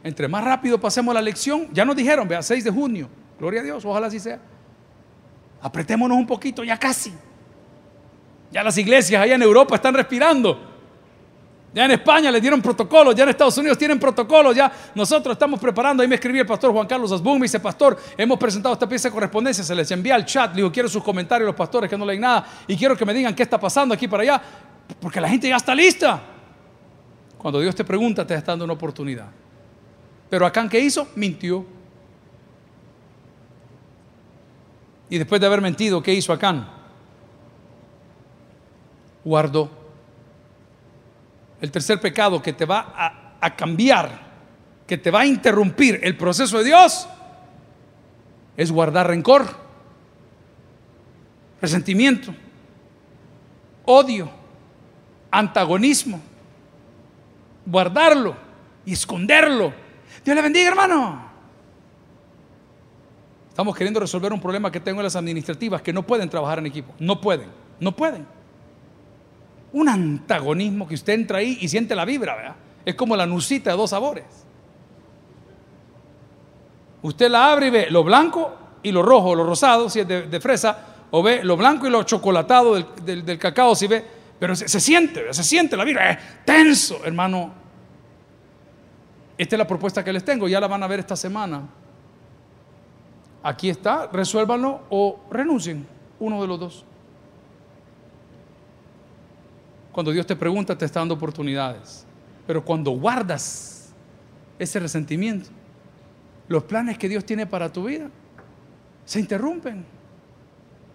Entre 0.04 0.28
más 0.28 0.44
rápido 0.44 0.78
pasemos 0.78 1.12
la 1.12 1.20
lección, 1.20 1.68
ya 1.72 1.84
nos 1.84 1.96
dijeron, 1.96 2.28
vea, 2.28 2.42
6 2.42 2.62
de 2.62 2.70
junio. 2.70 3.08
Gloria 3.38 3.60
a 3.60 3.64
Dios, 3.64 3.84
ojalá 3.84 4.06
así 4.06 4.20
sea. 4.20 4.38
Apretémonos 5.60 6.16
un 6.16 6.26
poquito, 6.26 6.62
ya 6.62 6.78
casi. 6.78 7.12
Ya 8.52 8.62
las 8.62 8.78
iglesias 8.78 9.20
allá 9.20 9.34
en 9.34 9.42
Europa 9.42 9.74
están 9.74 9.94
respirando. 9.94 10.74
Ya 11.74 11.84
en 11.84 11.90
España 11.90 12.30
le 12.30 12.40
dieron 12.40 12.62
protocolos, 12.62 13.14
ya 13.14 13.24
en 13.24 13.30
Estados 13.30 13.58
Unidos 13.58 13.76
tienen 13.76 13.98
protocolos, 13.98 14.56
ya 14.56 14.72
nosotros 14.94 15.32
estamos 15.32 15.60
preparando. 15.60 16.02
Ahí 16.02 16.08
me 16.08 16.14
escribió 16.14 16.40
el 16.40 16.46
pastor 16.46 16.72
Juan 16.72 16.86
Carlos 16.86 17.12
Asbun, 17.12 17.38
me 17.38 17.44
dice, 17.44 17.60
pastor, 17.60 17.98
hemos 18.16 18.38
presentado 18.38 18.72
esta 18.72 18.88
pieza 18.88 19.08
de 19.08 19.12
correspondencia, 19.12 19.62
se 19.62 19.74
les 19.74 19.90
envía 19.90 20.14
al 20.14 20.24
chat, 20.24 20.50
le 20.50 20.56
digo, 20.56 20.72
quiero 20.72 20.88
sus 20.88 21.02
comentarios 21.02 21.46
los 21.46 21.56
pastores 21.56 21.90
que 21.90 21.98
no 21.98 22.06
leen 22.06 22.20
nada 22.20 22.46
y 22.66 22.76
quiero 22.76 22.96
que 22.96 23.04
me 23.04 23.12
digan 23.12 23.34
qué 23.34 23.42
está 23.42 23.60
pasando 23.60 23.92
aquí 23.92 24.08
para 24.08 24.22
allá, 24.22 24.40
porque 25.00 25.20
la 25.20 25.28
gente 25.28 25.48
ya 25.48 25.56
está 25.56 25.74
lista. 25.74 26.35
Cuando 27.46 27.60
Dios 27.60 27.76
te 27.76 27.84
pregunta, 27.84 28.26
te 28.26 28.34
está 28.34 28.50
dando 28.50 28.64
una 28.64 28.74
oportunidad. 28.74 29.28
Pero 30.28 30.44
Acán, 30.46 30.68
¿qué 30.68 30.80
hizo? 30.80 31.06
Mintió. 31.14 31.64
Y 35.08 35.16
después 35.16 35.40
de 35.40 35.46
haber 35.46 35.60
mentido, 35.60 36.02
¿qué 36.02 36.12
hizo 36.12 36.32
Acán? 36.32 36.68
Guardó 39.24 39.70
el 41.60 41.70
tercer 41.70 42.00
pecado 42.00 42.42
que 42.42 42.52
te 42.52 42.64
va 42.64 43.38
a, 43.40 43.54
cambiar, 43.54 44.10
que 44.84 44.98
te 44.98 45.12
va 45.12 45.20
a 45.20 45.26
interrumpir 45.26 46.00
el 46.02 46.16
proceso 46.16 46.58
de 46.58 46.64
Dios, 46.64 47.08
es 48.56 48.72
guardar 48.72 49.06
rencor, 49.06 49.46
resentimiento, 51.62 52.34
odio, 53.84 54.28
antagonismo, 55.30 56.20
guardarlo 57.66 58.36
y 58.86 58.92
esconderlo. 58.92 59.72
Dios 60.24 60.34
le 60.34 60.42
bendiga, 60.42 60.68
hermano. 60.68 61.26
Estamos 63.50 63.76
queriendo 63.76 64.00
resolver 64.00 64.32
un 64.32 64.40
problema 64.40 64.70
que 64.70 64.80
tengo 64.80 65.00
en 65.00 65.04
las 65.04 65.16
administrativas 65.16 65.82
que 65.82 65.92
no 65.92 66.02
pueden 66.02 66.30
trabajar 66.30 66.58
en 66.60 66.66
equipo. 66.66 66.94
No 66.98 67.20
pueden, 67.20 67.48
no 67.80 67.94
pueden 67.94 68.36
un 69.76 69.90
antagonismo 69.90 70.88
que 70.88 70.94
usted 70.94 71.12
entra 71.12 71.38
ahí 71.38 71.58
y 71.60 71.68
siente 71.68 71.94
la 71.94 72.06
vibra, 72.06 72.34
¿verdad? 72.34 72.56
Es 72.82 72.94
como 72.94 73.14
la 73.14 73.26
nucita 73.26 73.70
de 73.70 73.76
dos 73.76 73.90
sabores. 73.90 74.24
Usted 77.02 77.28
la 77.28 77.52
abre 77.52 77.66
y 77.66 77.70
ve 77.70 77.86
lo 77.90 78.02
blanco 78.02 78.54
y 78.82 78.90
lo 78.90 79.02
rojo, 79.02 79.34
lo 79.34 79.44
rosado, 79.44 79.90
si 79.90 80.00
es 80.00 80.08
de, 80.08 80.40
fresa, 80.40 80.78
o 81.10 81.22
ve 81.22 81.44
lo 81.44 81.58
blanco 81.58 81.86
y 81.86 81.90
lo 81.90 82.04
chocolatado 82.04 82.74
del, 82.74 83.38
cacao, 83.38 83.74
si 83.74 83.86
ve, 83.86 84.02
pero 84.38 84.54
se, 84.54 84.68
se 84.68 84.80
siente, 84.80 85.32
se 85.32 85.42
siente 85.42 85.76
la 85.76 85.84
vibra, 85.84 86.10
es 86.10 86.18
tenso, 86.44 87.04
hermano. 87.04 87.52
Esta 89.38 89.56
es 89.56 89.58
la 89.58 89.66
propuesta 89.66 90.02
que 90.04 90.12
les 90.12 90.24
tengo, 90.24 90.48
ya 90.48 90.60
la 90.60 90.66
van 90.66 90.82
a 90.82 90.86
ver 90.86 91.00
esta 91.00 91.16
semana. 91.16 91.62
Aquí 93.42 93.68
está, 93.68 94.08
resuélvanlo 94.12 94.82
o 94.90 95.20
renuncien, 95.30 95.86
uno 96.18 96.40
de 96.42 96.48
los 96.48 96.58
dos. 96.58 96.84
Cuando 99.92 100.12
Dios 100.12 100.26
te 100.26 100.36
pregunta, 100.36 100.76
te 100.76 100.84
está 100.84 101.00
dando 101.00 101.14
oportunidades. 101.14 102.04
Pero 102.46 102.64
cuando 102.64 102.90
guardas 102.90 103.94
ese 104.58 104.78
resentimiento, 104.78 105.48
los 106.48 106.64
planes 106.64 106.98
que 106.98 107.08
Dios 107.08 107.24
tiene 107.24 107.46
para 107.46 107.72
tu 107.72 107.84
vida 107.84 108.10
se 109.04 109.20
interrumpen. 109.20 109.84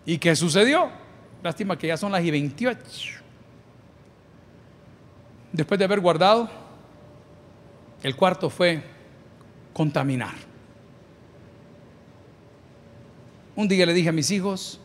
¿Y 0.05 0.17
qué 0.17 0.35
sucedió? 0.35 0.89
Lástima 1.41 1.77
que 1.77 1.87
ya 1.87 1.97
son 1.97 2.11
las 2.11 2.23
y 2.23 2.31
28. 2.31 3.20
Después 5.51 5.77
de 5.77 5.85
haber 5.85 5.99
guardado, 5.99 6.49
el 8.03 8.15
cuarto 8.15 8.49
fue 8.49 8.81
contaminar. 9.73 10.33
Un 13.55 13.67
día 13.67 13.85
le 13.85 13.93
dije 13.93 14.09
a 14.09 14.13
mis 14.13 14.31
hijos 14.31 14.79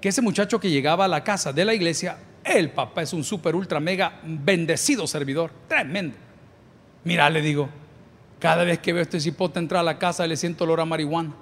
que 0.00 0.08
ese 0.08 0.22
muchacho 0.22 0.58
que 0.58 0.70
llegaba 0.70 1.04
a 1.04 1.08
la 1.08 1.22
casa 1.22 1.52
de 1.52 1.64
la 1.64 1.74
iglesia 1.74 2.18
el 2.42 2.70
papá 2.70 3.02
es 3.02 3.12
un 3.12 3.22
super, 3.22 3.54
ultra, 3.54 3.80
mega 3.80 4.20
bendecido 4.24 5.06
servidor. 5.06 5.50
Tremendo. 5.68 6.16
Mira, 7.04 7.28
le 7.30 7.42
digo, 7.42 7.68
cada 8.38 8.64
vez 8.64 8.78
que 8.78 8.92
veo 8.92 9.02
este 9.02 9.20
cipote 9.20 9.58
entrar 9.58 9.80
a 9.80 9.84
la 9.84 9.98
casa 9.98 10.26
le 10.26 10.36
siento 10.36 10.64
olor 10.64 10.80
a 10.80 10.84
marihuana. 10.84 11.32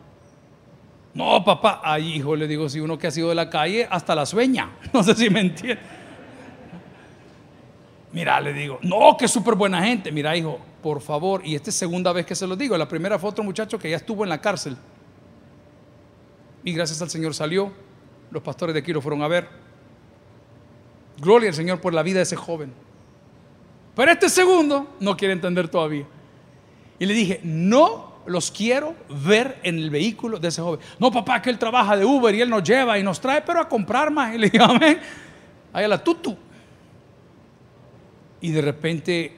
No, 1.15 1.45
papá, 1.45 1.81
ay, 1.83 2.17
hijo, 2.17 2.37
le 2.37 2.47
digo, 2.47 2.69
si 2.69 2.81
uno 2.81 2.99
que 2.99 3.07
ha 3.07 3.11
sido 3.11 3.29
de 3.31 3.35
la 3.35 3.49
calle, 3.49 3.89
hasta 3.91 4.15
la 4.15 4.27
sueña. 4.27 4.71
No 4.93 5.03
sé 5.03 5.15
si 5.15 5.31
me 5.31 5.41
entiende. 5.41 5.81
Mira, 8.13 8.41
le 8.41 8.53
digo, 8.53 8.79
no, 8.83 9.17
que 9.19 9.29
súper 9.29 9.55
buena 9.55 9.83
gente. 9.83 10.11
Mira, 10.11 10.37
hijo, 10.37 10.59
por 10.83 11.01
favor, 11.01 11.43
y 11.45 11.55
esta 11.55 11.71
es 11.71 11.77
segunda 11.77 12.13
vez 12.13 12.25
que 12.25 12.35
se 12.35 12.47
lo 12.47 12.57
digo. 12.57 12.77
La 12.79 12.89
primera 12.89 13.19
fue 13.19 13.31
otro 13.31 13.45
muchacho 13.45 13.79
que 13.79 13.91
ya 13.91 13.97
estuvo 13.97 14.25
en 14.25 14.31
la 14.31 14.41
cárcel. 14.41 14.77
Y 16.65 16.73
gracias 16.73 17.01
al 17.03 17.11
Señor 17.11 17.35
salió. 17.35 17.73
Los 18.31 18.43
pastores 18.43 18.75
de 18.75 18.81
aquí 18.81 18.93
lo 18.93 19.01
fueron 19.01 19.23
a 19.23 19.29
ver. 19.29 19.49
Gloria 21.21 21.51
al 21.51 21.55
Señor 21.55 21.81
por 21.81 21.93
la 21.93 22.03
vida 22.03 22.17
de 22.17 22.23
ese 22.23 22.37
joven. 22.37 22.73
Pero 23.95 24.13
este 24.13 24.29
segundo 24.29 24.95
no 25.01 25.17
quiere 25.17 25.35
entender 25.35 25.69
todavía. 25.69 26.07
Y 26.99 27.07
le 27.07 27.15
dije, 27.15 27.41
no 27.43 28.19
los 28.27 28.51
quiero 28.51 28.95
ver 29.25 29.59
en 29.63 29.79
el 29.79 29.91
vehículo 29.91 30.39
de 30.39 30.49
ese 30.49 30.63
joven. 30.63 30.81
No, 30.99 31.11
papá, 31.11 31.43
que 31.43 31.51
él 31.51 31.59
trabaja 31.59 31.97
de 31.97 32.05
Uber 32.05 32.35
y 32.35 32.41
él 32.41 32.51
nos 32.51 32.63
lleva 32.63 32.99
y 32.99 33.03
nos 33.03 33.21
trae, 33.21 33.43
pero 33.43 33.61
a 33.61 33.69
comprar 33.69 34.11
más. 34.11 34.35
Y 34.35 34.39
le 34.39 34.51
dije, 34.51 34.63
amén. 34.63 35.01
Ahí 35.73 35.85
a 35.85 35.89
la 35.89 36.03
tutu. 36.03 36.37
Y 38.41 38.51
de 38.51 38.63
repente, 38.63 39.37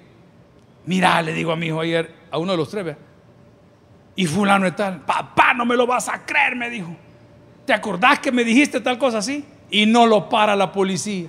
mira, 0.87 1.21
le 1.23 1.33
digo 1.33 1.53
a 1.53 1.57
mi 1.57 1.67
hijo 1.67 1.81
ayer, 1.81 2.15
a 2.31 2.39
uno 2.39 2.53
de 2.53 2.59
los 2.59 2.71
tres, 2.71 2.97
y 4.17 4.27
fulano 4.27 4.67
y 4.67 4.73
tal, 4.73 5.01
papá, 5.03 5.55
no 5.55 5.65
me 5.65 5.77
lo 5.77 5.87
vas 5.87 6.09
a 6.09 6.25
creer, 6.25 6.57
me 6.57 6.69
dijo. 6.69 6.95
¿Te 7.65 7.73
acordás 7.73 8.19
que 8.19 8.33
me 8.33 8.45
dijiste 8.45 8.81
tal 8.81 8.99
cosa 8.99 9.19
así? 9.19 9.45
y 9.71 9.87
no 9.87 10.07
lo 10.07 10.29
para 10.29 10.57
la 10.57 10.73
policía. 10.73 11.29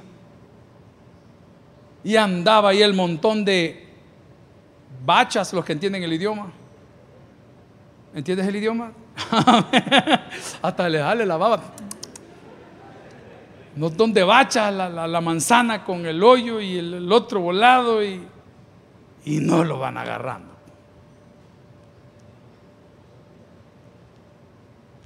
Y 2.03 2.15
andaba 2.15 2.69
ahí 2.69 2.81
el 2.81 2.93
montón 2.93 3.45
de 3.45 3.87
bachas, 5.05 5.53
los 5.53 5.63
que 5.63 5.73
entienden 5.73 6.03
el 6.03 6.13
idioma. 6.13 6.51
¿Entiendes 8.13 8.47
el 8.47 8.55
idioma? 8.55 8.91
Hasta 10.61 10.89
le 10.89 10.99
sale 10.99 11.25
la 11.25 11.37
baba. 11.37 11.61
No 13.75 13.89
donde 13.89 14.23
bacha 14.23 14.69
la, 14.69 15.21
manzana 15.21 15.83
con 15.83 16.05
el 16.05 16.23
hoyo 16.23 16.59
y 16.59 16.77
el, 16.77 17.11
otro 17.11 17.39
volado 17.39 18.03
y, 18.03 18.21
y 19.25 19.39
no 19.39 19.63
lo 19.63 19.79
van 19.79 19.97
agarrando. 19.97 20.51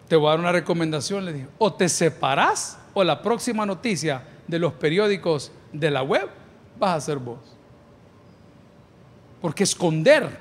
Te 0.08 0.16
voy 0.16 0.28
a 0.28 0.32
dar 0.32 0.40
una 0.40 0.52
recomendación, 0.52 1.26
le 1.26 1.34
dije. 1.34 1.48
O 1.58 1.74
te 1.74 1.90
separás 1.90 2.80
o 2.94 3.04
la 3.04 3.22
próxima 3.22 3.66
noticia 3.66 4.24
de 4.48 4.60
los 4.60 4.74
periódicos 4.74 5.52
de 5.74 5.92
la 5.92 6.04
web 6.04 6.30
vas 6.80 6.98
a 6.98 7.02
ser 7.02 7.18
vos. 7.18 7.40
Porque 9.42 9.64
esconder, 9.64 10.40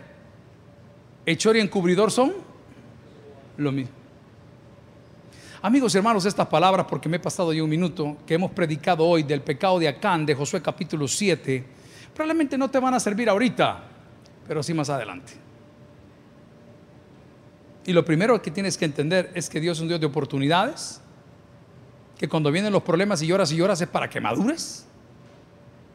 hechor 1.27 1.57
y 1.57 1.61
encubridor 1.61 2.11
son 2.11 2.35
lo 3.57 3.73
mismo. 3.73 4.04
Amigos 5.65 5.95
y 5.95 5.97
hermanos, 5.97 6.27
estas 6.27 6.47
palabras, 6.47 6.85
porque 6.87 7.09
me 7.09 7.17
he 7.17 7.21
pasado 7.21 7.51
ya 7.51 7.65
un 7.65 7.71
minuto, 7.71 8.19
que 8.27 8.35
hemos 8.35 8.51
predicado 8.51 9.07
hoy 9.07 9.23
del 9.23 9.41
pecado 9.41 9.79
de 9.79 9.89
Acán, 9.89 10.27
de 10.27 10.35
Josué 10.35 10.61
capítulo 10.61 11.09
7, 11.09 11.65
probablemente 12.13 12.59
no 12.59 12.69
te 12.71 12.79
van 12.79 12.93
a 12.93 13.01
servir 13.01 13.31
ahorita, 13.31 13.83
pero 14.47 14.63
sí 14.63 14.75
más 14.75 14.91
adelante. 14.91 15.33
Y 17.87 17.95
lo 17.95 18.05
primero 18.05 18.43
que 18.43 18.51
tienes 18.51 18.77
que 18.77 18.85
entender 18.85 19.31
es 19.35 19.49
que 19.49 19.59
Dios 19.59 19.79
es 19.79 19.81
un 19.81 19.89
Dios 19.89 19.99
de 20.01 20.05
oportunidades, 20.05 21.01
que 22.19 22.29
cuando 22.29 22.53
vienen 22.53 22.71
los 22.71 22.83
problemas 22.83 23.23
y 23.23 23.27
lloras 23.29 23.51
y 23.51 23.57
lloras 23.57 23.81
es 23.81 23.89
para 23.89 24.11
que 24.11 24.21
madures, 24.21 24.85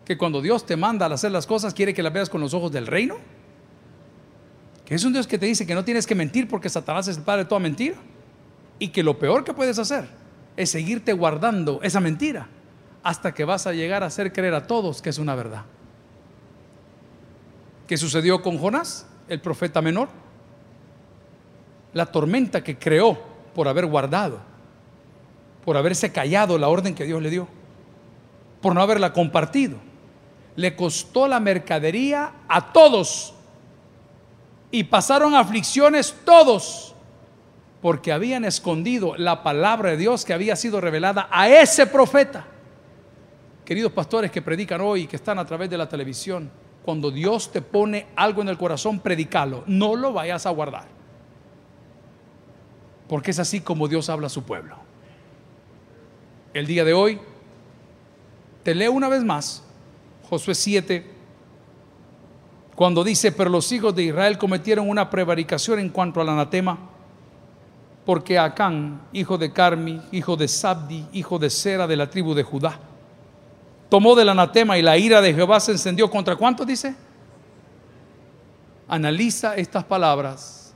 que 0.04 0.18
cuando 0.18 0.42
Dios 0.42 0.66
te 0.66 0.78
manda 0.78 1.06
a 1.06 1.14
hacer 1.14 1.32
las 1.32 1.46
cosas 1.46 1.76
quiere 1.76 1.94
que 1.94 2.02
las 2.02 2.12
veas 2.12 2.28
con 2.28 2.42
los 2.42 2.56
ojos 2.56 2.72
del 2.72 2.88
reino, 2.88 3.18
que 4.84 4.96
es 4.96 5.04
un 5.04 5.14
Dios 5.14 5.28
que 5.28 5.38
te 5.38 5.46
dice 5.46 5.68
que 5.68 5.76
no 5.76 5.86
tienes 5.86 6.08
que 6.08 6.16
mentir 6.16 6.48
porque 6.48 6.70
Satanás 6.70 7.08
es 7.08 7.18
el 7.18 7.24
padre 7.24 7.44
de 7.44 7.50
toda 7.50 7.60
mentira, 7.60 7.98
y 8.80 8.90
que 8.90 9.04
lo 9.04 9.20
peor 9.20 9.44
que 9.44 9.54
puedes 9.54 9.78
hacer 9.78 10.08
es 10.58 10.72
seguirte 10.72 11.14
guardando 11.14 11.80
esa 11.84 12.00
mentira 12.00 12.48
hasta 13.04 13.34
que 13.34 13.46
vas 13.46 13.68
a 13.68 13.74
llegar 13.74 14.04
a 14.04 14.08
hacer 14.08 14.34
creer 14.34 14.54
a 14.54 14.68
todos 14.68 15.02
que 15.02 15.10
es 15.10 15.20
una 15.20 15.36
verdad. 15.36 15.64
¿Qué 17.88 17.98
sucedió 17.98 18.42
con 18.42 18.58
Jonás, 18.58 19.06
el 19.28 19.42
profeta 19.42 19.82
menor? 19.82 20.10
la 21.94 22.06
tormenta 22.06 22.64
que 22.64 22.78
creó 22.78 23.18
por 23.54 23.68
haber 23.68 23.86
guardado, 23.86 24.40
por 25.66 25.78
haberse 25.78 26.12
callado 26.12 26.58
la 26.58 26.70
orden 26.70 26.96
que 26.96 27.06
Dios 27.06 27.22
le 27.22 27.30
dio, 27.30 27.48
por 28.62 28.76
no 28.76 28.82
haberla 28.82 29.14
compartido. 29.14 29.78
Le 30.56 30.76
costó 30.76 31.28
la 31.28 31.40
mercadería 31.40 32.34
a 32.48 32.72
todos 32.74 33.34
y 34.72 34.84
pasaron 34.84 35.36
aflicciones 35.36 36.16
todos 36.26 36.94
porque 37.82 38.12
habían 38.12 38.46
escondido 38.46 39.16
la 39.18 39.44
palabra 39.44 39.92
de 39.92 39.98
Dios 39.98 40.26
que 40.26 40.34
había 40.34 40.56
sido 40.56 40.82
revelada 40.82 41.28
a 41.32 41.50
ese 41.50 41.88
profeta. 41.88 42.46
Queridos 43.66 43.92
pastores 43.92 44.32
que 44.32 44.42
predican 44.42 44.82
hoy 44.82 45.02
y 45.02 45.08
que 45.08 45.16
están 45.16 45.40
a 45.40 45.46
través 45.46 45.70
de 45.70 45.78
la 45.78 45.88
televisión, 45.88 46.50
cuando 46.84 47.12
Dios 47.12 47.52
te 47.52 47.62
pone 47.62 48.08
algo 48.16 48.42
en 48.42 48.50
el 48.50 48.58
corazón, 48.58 49.00
predicalo, 49.00 49.64
no 49.68 49.96
lo 49.96 50.12
vayas 50.12 50.46
a 50.46 50.50
guardar 50.50 51.00
porque 53.10 53.32
es 53.32 53.40
así 53.40 53.60
como 53.60 53.88
Dios 53.88 54.08
habla 54.08 54.28
a 54.28 54.30
su 54.30 54.44
pueblo. 54.44 54.76
El 56.54 56.68
día 56.68 56.86
de 56.86 56.94
hoy, 56.94 57.20
te 58.64 58.76
leo 58.76 58.92
una 58.92 59.10
vez 59.10 59.24
más 59.24 59.64
Josué 60.30 60.54
7, 60.54 61.04
cuando 62.76 63.04
dice, 63.04 63.32
pero 63.32 63.50
los 63.50 63.72
hijos 63.72 63.96
de 63.96 64.04
Israel 64.04 64.38
cometieron 64.38 64.88
una 64.88 65.10
prevaricación 65.10 65.80
en 65.80 65.90
cuanto 65.90 66.22
al 66.22 66.30
anatema, 66.30 66.89
porque 68.10 68.40
Acán, 68.40 69.04
hijo 69.14 69.38
de 69.38 69.54
Carmi, 69.54 70.02
hijo 70.12 70.36
de 70.36 70.48
Sabdi, 70.48 71.06
hijo 71.14 71.38
de 71.38 71.52
Sera 71.52 71.86
de 71.86 71.96
la 71.96 72.10
tribu 72.10 72.34
de 72.34 72.42
Judá, 72.42 72.80
tomó 73.88 74.16
del 74.16 74.30
anatema 74.30 74.80
y 74.80 74.82
la 74.82 74.98
ira 74.98 75.22
de 75.22 75.32
Jehová 75.32 75.60
se 75.60 75.74
encendió 75.74 76.10
contra 76.10 76.36
cuánto 76.36 76.66
dice. 76.66 76.96
Analiza 78.88 79.54
estas 79.54 79.84
palabras 79.84 80.74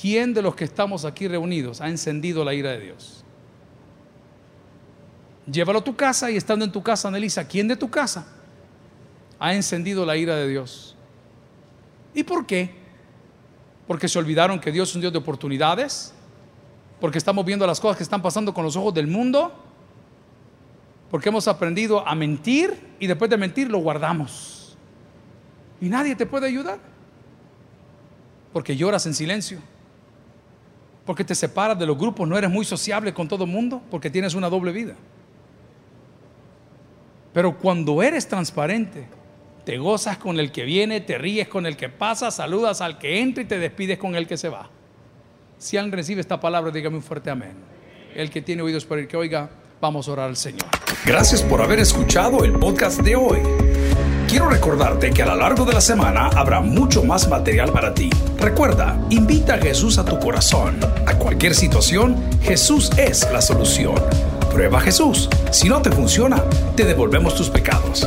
¿Quién 0.00 0.32
de 0.34 0.40
los 0.40 0.54
que 0.54 0.62
estamos 0.62 1.04
aquí 1.04 1.26
reunidos 1.26 1.80
ha 1.80 1.88
encendido 1.88 2.44
la 2.44 2.54
ira 2.54 2.70
de 2.70 2.78
Dios? 2.78 3.24
Llévalo 5.50 5.80
a 5.80 5.84
tu 5.84 5.96
casa 5.96 6.30
y 6.30 6.36
estando 6.36 6.64
en 6.64 6.70
tu 6.70 6.80
casa 6.80 7.08
analiza, 7.08 7.44
¿quién 7.48 7.66
de 7.66 7.74
tu 7.74 7.90
casa 7.90 8.24
ha 9.40 9.52
encendido 9.52 10.06
la 10.06 10.16
ira 10.16 10.36
de 10.36 10.46
Dios? 10.46 10.94
¿Y 12.14 12.22
por 12.22 12.46
qué? 12.46 12.83
Porque 13.86 14.08
se 14.08 14.18
olvidaron 14.18 14.60
que 14.60 14.72
Dios 14.72 14.90
es 14.90 14.94
un 14.94 15.00
Dios 15.00 15.12
de 15.12 15.18
oportunidades, 15.18 16.14
porque 17.00 17.18
estamos 17.18 17.44
viendo 17.44 17.66
las 17.66 17.80
cosas 17.80 17.96
que 17.96 18.02
están 18.02 18.22
pasando 18.22 18.54
con 18.54 18.64
los 18.64 18.76
ojos 18.76 18.94
del 18.94 19.06
mundo, 19.06 19.52
porque 21.10 21.28
hemos 21.28 21.46
aprendido 21.48 22.06
a 22.06 22.14
mentir 22.14 22.96
y 22.98 23.06
después 23.06 23.30
de 23.30 23.36
mentir 23.36 23.70
lo 23.70 23.78
guardamos. 23.78 24.76
Y 25.80 25.88
nadie 25.88 26.16
te 26.16 26.24
puede 26.26 26.46
ayudar, 26.46 26.78
porque 28.52 28.76
lloras 28.76 29.04
en 29.06 29.14
silencio 29.14 29.60
porque 31.04 31.24
te 31.24 31.34
separas 31.34 31.78
de 31.78 31.86
los 31.86 31.98
grupos, 31.98 32.26
no 32.26 32.36
eres 32.36 32.50
muy 32.50 32.64
sociable 32.64 33.12
con 33.12 33.28
todo 33.28 33.44
el 33.44 33.50
mundo, 33.50 33.82
porque 33.90 34.10
tienes 34.10 34.34
una 34.34 34.48
doble 34.48 34.72
vida. 34.72 34.94
Pero 37.32 37.58
cuando 37.58 38.02
eres 38.02 38.26
transparente, 38.26 39.06
te 39.64 39.78
gozas 39.78 40.18
con 40.18 40.38
el 40.38 40.52
que 40.52 40.64
viene, 40.64 41.00
te 41.00 41.16
ríes 41.18 41.48
con 41.48 41.66
el 41.66 41.76
que 41.76 41.88
pasa, 41.88 42.30
saludas 42.30 42.80
al 42.80 42.98
que 42.98 43.20
entra 43.20 43.42
y 43.42 43.46
te 43.46 43.58
despides 43.58 43.98
con 43.98 44.14
el 44.14 44.26
que 44.26 44.36
se 44.36 44.48
va. 44.48 44.68
Si 45.58 45.76
alguien 45.76 45.92
recibe 45.92 46.20
esta 46.20 46.40
palabra, 46.40 46.70
dígame 46.70 46.96
un 46.96 47.02
fuerte 47.02 47.30
amén. 47.30 47.54
El 48.14 48.30
que 48.30 48.42
tiene 48.42 48.62
oídos 48.62 48.84
para 48.84 49.00
el 49.00 49.08
que 49.08 49.16
oiga, 49.16 49.48
vamos 49.80 50.08
a 50.08 50.12
orar 50.12 50.28
al 50.28 50.36
Señor. 50.36 50.66
Gracias 51.06 51.42
por 51.42 51.62
haber 51.62 51.78
escuchado 51.78 52.44
el 52.44 52.52
podcast 52.52 53.00
de 53.00 53.16
hoy. 53.16 53.38
Quiero 54.28 54.48
recordarte 54.48 55.10
que 55.10 55.22
a 55.22 55.26
lo 55.26 55.36
largo 55.36 55.64
de 55.64 55.72
la 55.72 55.80
semana 55.80 56.28
habrá 56.28 56.60
mucho 56.60 57.04
más 57.04 57.28
material 57.28 57.72
para 57.72 57.94
ti. 57.94 58.10
Recuerda, 58.38 58.98
invita 59.10 59.54
a 59.54 59.58
Jesús 59.58 59.96
a 59.96 60.04
tu 60.04 60.18
corazón. 60.18 60.78
A 61.06 61.14
cualquier 61.14 61.54
situación, 61.54 62.16
Jesús 62.42 62.90
es 62.96 63.30
la 63.32 63.40
solución. 63.40 63.94
Prueba 64.50 64.80
Jesús. 64.80 65.28
Si 65.50 65.68
no 65.68 65.80
te 65.82 65.90
funciona, 65.90 66.42
te 66.76 66.84
devolvemos 66.84 67.34
tus 67.34 67.48
pecados. 67.48 68.06